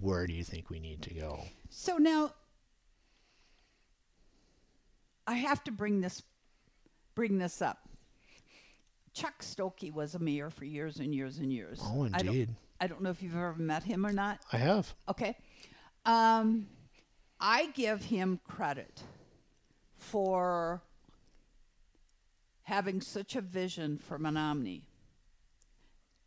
Where 0.00 0.26
do 0.26 0.32
you 0.32 0.42
think 0.42 0.68
we 0.68 0.80
need 0.80 1.02
to 1.02 1.14
go? 1.14 1.44
So 1.70 1.96
now, 1.98 2.32
I 5.28 5.34
have 5.34 5.62
to 5.64 5.70
bring 5.70 6.00
this 6.00 6.22
bring 7.14 7.38
this 7.38 7.62
up. 7.62 7.88
Chuck 9.14 9.40
Stokey 9.42 9.92
was 9.94 10.16
a 10.16 10.18
mayor 10.18 10.50
for 10.50 10.64
years 10.64 10.98
and 10.98 11.14
years 11.14 11.38
and 11.38 11.52
years. 11.52 11.80
Oh, 11.82 12.04
I 12.12 12.18
don't- 12.18 12.26
indeed. 12.26 12.48
I 12.80 12.88
don't 12.88 13.00
know 13.00 13.10
if 13.10 13.22
you've 13.22 13.34
ever 13.34 13.54
met 13.54 13.84
him 13.84 14.04
or 14.04 14.12
not. 14.12 14.40
I 14.52 14.58
have. 14.58 14.92
Okay. 15.08 15.36
Um, 16.04 16.66
I 17.40 17.68
give 17.74 18.04
him 18.04 18.40
credit 18.46 19.02
for 19.96 20.82
having 22.66 23.00
such 23.00 23.36
a 23.36 23.40
vision 23.40 23.96
for 23.96 24.18
Menomonie, 24.18 24.82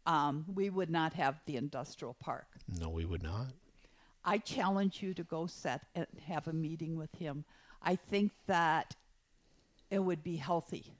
um, 0.05 0.45
we 0.53 0.69
would 0.69 0.89
not 0.89 1.13
have 1.13 1.35
the 1.45 1.57
industrial 1.57 2.15
park. 2.19 2.47
No, 2.79 2.89
we 2.89 3.03
would 3.05 3.21
not. 3.21 3.47
I 4.23 4.37
challenge 4.37 5.03
you 5.03 5.13
to 5.15 5.23
go 5.23 5.47
set 5.47 5.81
and 5.95 6.07
have 6.27 6.47
a 6.47 6.53
meeting 6.53 6.97
with 6.97 7.13
him. 7.15 7.43
I 7.81 7.95
think 7.95 8.31
that 8.47 8.95
it 9.91 9.99
would 9.99 10.23
be 10.23 10.37
healthy. 10.37 10.93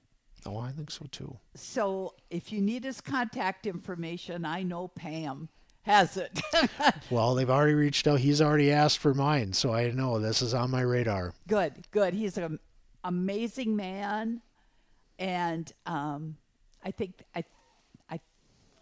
Oh, 0.44 0.58
I 0.58 0.72
think 0.72 0.90
so 0.90 1.06
too. 1.10 1.36
So 1.54 2.14
if 2.30 2.52
you 2.52 2.60
need 2.60 2.84
his 2.84 3.00
contact 3.00 3.66
information, 3.66 4.44
I 4.44 4.62
know 4.62 4.88
Pam 4.88 5.48
has 5.82 6.16
it. 6.18 6.38
Well, 7.10 7.34
they've 7.34 7.50
already 7.50 7.74
reached 7.74 8.06
out. 8.06 8.20
He's 8.20 8.40
already 8.40 8.70
asked 8.70 8.98
for 8.98 9.14
mine, 9.14 9.52
so 9.52 9.72
I 9.72 9.90
know 9.90 10.18
this 10.20 10.42
is 10.42 10.54
on 10.54 10.70
my 10.70 10.82
radar. 10.82 11.32
good, 11.48 11.86
good. 11.90 12.14
He's 12.14 12.38
an 12.38 12.58
amazing 13.02 13.74
man, 13.74 14.42
and 15.20 15.70
um, 15.86 16.36
I 16.84 16.90
think 16.90 17.22
I, 17.36 17.44
I 18.10 18.18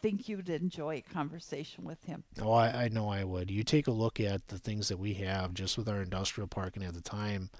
think 0.00 0.28
you'd 0.28 0.48
enjoy 0.48 0.96
a 1.06 1.12
conversation 1.12 1.84
with 1.84 2.02
him. 2.04 2.24
Oh, 2.40 2.52
I, 2.52 2.84
I 2.84 2.88
know 2.88 3.10
I 3.10 3.24
would. 3.24 3.50
You 3.50 3.62
take 3.64 3.88
a 3.88 3.90
look 3.92 4.20
at 4.20 4.48
the 4.48 4.58
things 4.58 4.88
that 4.88 4.98
we 4.98 5.14
have 5.14 5.52
just 5.52 5.76
with 5.76 5.88
our 5.88 6.00
industrial 6.00 6.48
park, 6.48 6.76
and 6.76 6.84
at 6.84 6.94
the 6.94 7.00
time, 7.02 7.50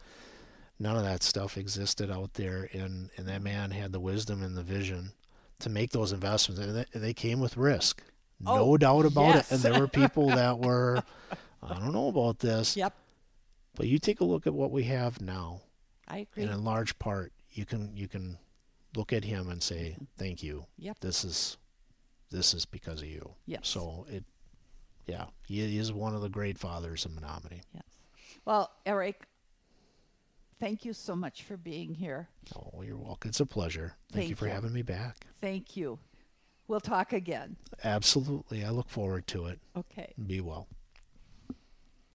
none 0.78 0.96
of 0.96 1.02
that 1.02 1.22
stuff 1.22 1.58
existed 1.58 2.10
out 2.10 2.34
there. 2.34 2.70
And, 2.72 3.10
and 3.16 3.26
that 3.28 3.42
man 3.42 3.72
had 3.72 3.92
the 3.92 4.00
wisdom 4.00 4.42
and 4.42 4.56
the 4.56 4.62
vision 4.62 5.10
to 5.58 5.68
make 5.68 5.90
those 5.90 6.12
investments, 6.12 6.62
and 6.62 6.76
they, 6.76 6.98
they 6.98 7.12
came 7.12 7.40
with 7.40 7.56
risk. 7.56 8.02
No 8.40 8.52
Oh, 8.60 8.76
doubt 8.76 9.04
about 9.04 9.34
yes. 9.34 9.50
it. 9.50 9.54
And 9.56 9.62
there 9.64 9.80
were 9.80 9.88
people 10.02 10.28
that 10.28 10.60
were, 10.60 11.02
I 11.60 11.74
don't 11.74 11.92
know 11.92 12.06
about 12.06 12.38
this, 12.38 12.76
Yep, 12.76 12.94
but 13.74 13.88
you 13.88 13.98
take 13.98 14.20
a 14.20 14.24
look 14.24 14.46
at 14.46 14.54
what 14.54 14.70
we 14.70 14.84
have 14.84 15.20
now, 15.20 15.62
I 16.06 16.18
agree. 16.18 16.44
and 16.44 16.52
in 16.52 16.62
large 16.62 16.96
part, 17.00 17.32
you 17.50 17.64
can 17.66 17.96
you 17.96 18.06
can 18.06 18.38
look 18.96 19.12
at 19.12 19.24
him 19.24 19.48
and 19.48 19.62
say, 19.62 19.96
"Thank 20.16 20.42
you. 20.42 20.66
Yep. 20.78 21.00
This 21.00 21.24
is 21.24 21.56
this 22.30 22.54
is 22.54 22.64
because 22.64 23.02
of 23.02 23.08
you." 23.08 23.34
Yes. 23.46 23.68
So 23.68 24.06
it, 24.08 24.24
yeah, 25.06 25.26
he 25.46 25.78
is 25.78 25.92
one 25.92 26.14
of 26.14 26.22
the 26.22 26.28
great 26.28 26.58
fathers 26.58 27.04
of 27.04 27.12
Menomonie. 27.12 27.62
Yes. 27.74 27.82
Well, 28.44 28.70
Eric, 28.86 29.26
thank 30.60 30.84
you 30.84 30.92
so 30.92 31.14
much 31.16 31.42
for 31.42 31.56
being 31.56 31.94
here. 31.94 32.28
Oh, 32.56 32.82
you're 32.82 32.96
welcome. 32.96 33.28
It's 33.28 33.40
a 33.40 33.46
pleasure. 33.46 33.94
Thank, 34.12 34.28
you 34.30 34.34
for 34.34 34.46
you. 34.46 34.52
having 34.52 34.72
me 34.72 34.82
back. 34.82 35.26
Thank 35.40 35.76
you. 35.76 35.98
We'll 36.66 36.80
talk 36.80 37.14
again. 37.14 37.56
Absolutely. 37.82 38.64
I 38.64 38.70
look 38.70 38.90
forward 38.90 39.26
to 39.28 39.46
it. 39.46 39.58
Okay. 39.76 40.12
Be 40.26 40.40
well. 40.40 40.68